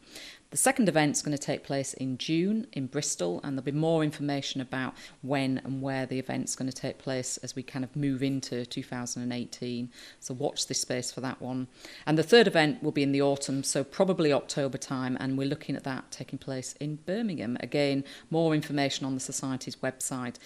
The 0.51 0.57
second 0.57 0.89
event's 0.89 1.21
going 1.21 1.37
to 1.37 1.43
take 1.43 1.65
place 1.65 1.95
in 1.95 2.17
June 2.17 2.69
in 2.73 2.87
Bristol, 2.87 3.41
and 3.43 3.53
there'll 3.53 3.65
be 3.65 3.73
more 3.73 4.05
information 4.05 4.61
about 4.61 4.95
when 5.21 5.61
and 5.65 5.83
where 5.83 6.07
the 6.07 6.21
event's 6.21 6.55
going 6.55 6.71
to 6.71 6.75
take 6.75 6.99
place 6.99 7.39
as 7.39 7.57
we 7.57 7.63
kind 7.65 7.85
of 7.85 7.97
move 7.97 8.23
into 8.23 8.65
2018. 8.65 9.91
So 10.21 10.33
watch 10.33 10.69
this 10.69 10.81
space 10.81 11.11
for 11.11 11.21
that 11.23 11.43
one. 11.43 11.67
And 12.07 12.17
the 12.17 12.23
third 12.23 12.47
event 12.47 12.81
will 12.81 12.93
be 12.93 13.03
in 13.03 13.13
the 13.13 13.21
autumn, 13.21 13.65
so 13.65 13.83
probably 13.83 14.33
October 14.33 14.79
time, 14.79 15.19
and 15.21 15.37
we're 15.37 15.49
looking 15.49 15.75
at 15.75 15.85
that 15.85 16.13
taking 16.13 16.39
place 16.39 16.73
in 16.81 17.01
Birmingham. 17.05 17.59
Again, 17.61 18.05
more 18.31 18.55
information 18.55 19.05
on 19.05 19.15
the 19.15 19.21
Society's 19.21 19.77
website. 19.77 20.37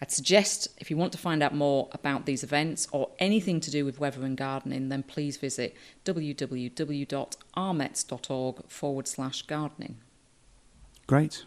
I'd 0.00 0.12
suggest 0.12 0.68
if 0.78 0.90
you 0.90 0.96
want 0.96 1.12
to 1.12 1.18
find 1.18 1.42
out 1.42 1.54
more 1.54 1.88
about 1.92 2.24
these 2.24 2.44
events 2.44 2.86
or 2.92 3.10
anything 3.18 3.58
to 3.60 3.70
do 3.70 3.84
with 3.84 3.98
weather 3.98 4.24
and 4.24 4.36
gardening, 4.36 4.88
then 4.90 5.02
please 5.02 5.36
visit 5.36 5.76
www.rmets.org 6.04 6.56
forward 8.68 9.08
slash 9.08 9.42
gardening. 9.42 9.96
Great. 11.06 11.44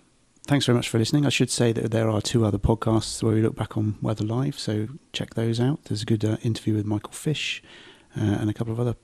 Thanks 0.48 0.66
very 0.66 0.76
much 0.76 0.90
for 0.90 0.98
listening. 0.98 1.26
I 1.26 1.30
should 1.30 1.52
say 1.52 1.72
that 1.72 1.92
there 1.92 2.10
are 2.10 2.20
two 2.20 2.46
other 2.46 2.58
podcasts 2.58 3.22
where 3.24 3.36
we 3.36 3.42
look 3.42 3.56
back 3.56 3.78
on 3.78 3.96
Weather 4.02 4.26
Live, 4.26 4.60
so 4.60 4.88
check 5.14 5.36
those 5.36 5.60
out. 5.60 5.86
There's 5.86 6.02
a 6.02 6.06
good 6.06 6.26
uh, 6.26 6.38
interview 6.42 6.74
with 6.74 6.86
Michael 6.86 7.14
Fish 7.14 7.62
uh, 8.18 8.22
and 8.22 8.50
a 8.50 8.54
couple 8.54 8.74
of 8.74 8.80
other, 8.80 8.96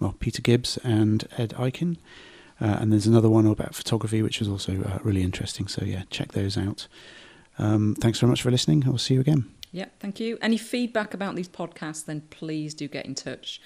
well, 0.00 0.16
Peter 0.18 0.40
Gibbs 0.42 0.78
and 0.78 1.28
Ed 1.36 1.50
Eichen. 1.50 1.98
Uh, 2.58 2.78
and 2.80 2.90
there's 2.90 3.06
another 3.06 3.28
one 3.28 3.46
about 3.46 3.74
photography, 3.74 4.22
which 4.22 4.40
was 4.40 4.48
also 4.48 4.82
uh, 4.82 4.98
really 5.02 5.22
interesting. 5.22 5.68
So, 5.68 5.84
yeah, 5.84 6.04
check 6.08 6.32
those 6.32 6.56
out. 6.56 6.88
Um, 7.58 7.96
thanks 8.00 8.20
very 8.20 8.30
much 8.30 8.42
for 8.42 8.50
listening. 8.50 8.84
I'll 8.86 8.98
see 8.98 9.14
you 9.14 9.20
again. 9.20 9.50
Yeah, 9.72 9.86
thank 10.00 10.20
you. 10.20 10.38
Any 10.40 10.56
feedback 10.56 11.14
about 11.14 11.34
these 11.36 11.48
podcasts, 11.48 12.04
then 12.04 12.22
please 12.30 12.74
do 12.74 12.88
get 12.88 13.06
in 13.06 13.14
touch. 13.14 13.60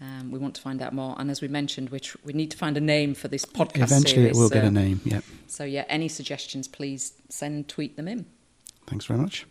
Um, 0.00 0.30
we 0.30 0.38
want 0.38 0.54
to 0.56 0.60
find 0.60 0.82
out 0.82 0.92
more. 0.92 1.14
And 1.18 1.30
as 1.30 1.40
we 1.40 1.48
mentioned, 1.48 1.90
we, 1.90 2.00
tr- 2.00 2.18
we 2.24 2.32
need 2.32 2.50
to 2.50 2.56
find 2.56 2.76
a 2.76 2.80
name 2.80 3.14
for 3.14 3.28
this 3.28 3.44
podcast 3.44 3.84
Eventually, 3.84 4.24
series, 4.24 4.36
it 4.36 4.40
will 4.40 4.48
so, 4.48 4.54
get 4.54 4.64
a 4.64 4.70
name. 4.70 5.00
Yeah. 5.04 5.20
So, 5.46 5.64
yeah, 5.64 5.84
any 5.88 6.08
suggestions, 6.08 6.68
please 6.68 7.14
send, 7.28 7.68
tweet 7.68 7.96
them 7.96 8.08
in. 8.08 8.26
Thanks 8.86 9.06
very 9.06 9.20
much. 9.20 9.46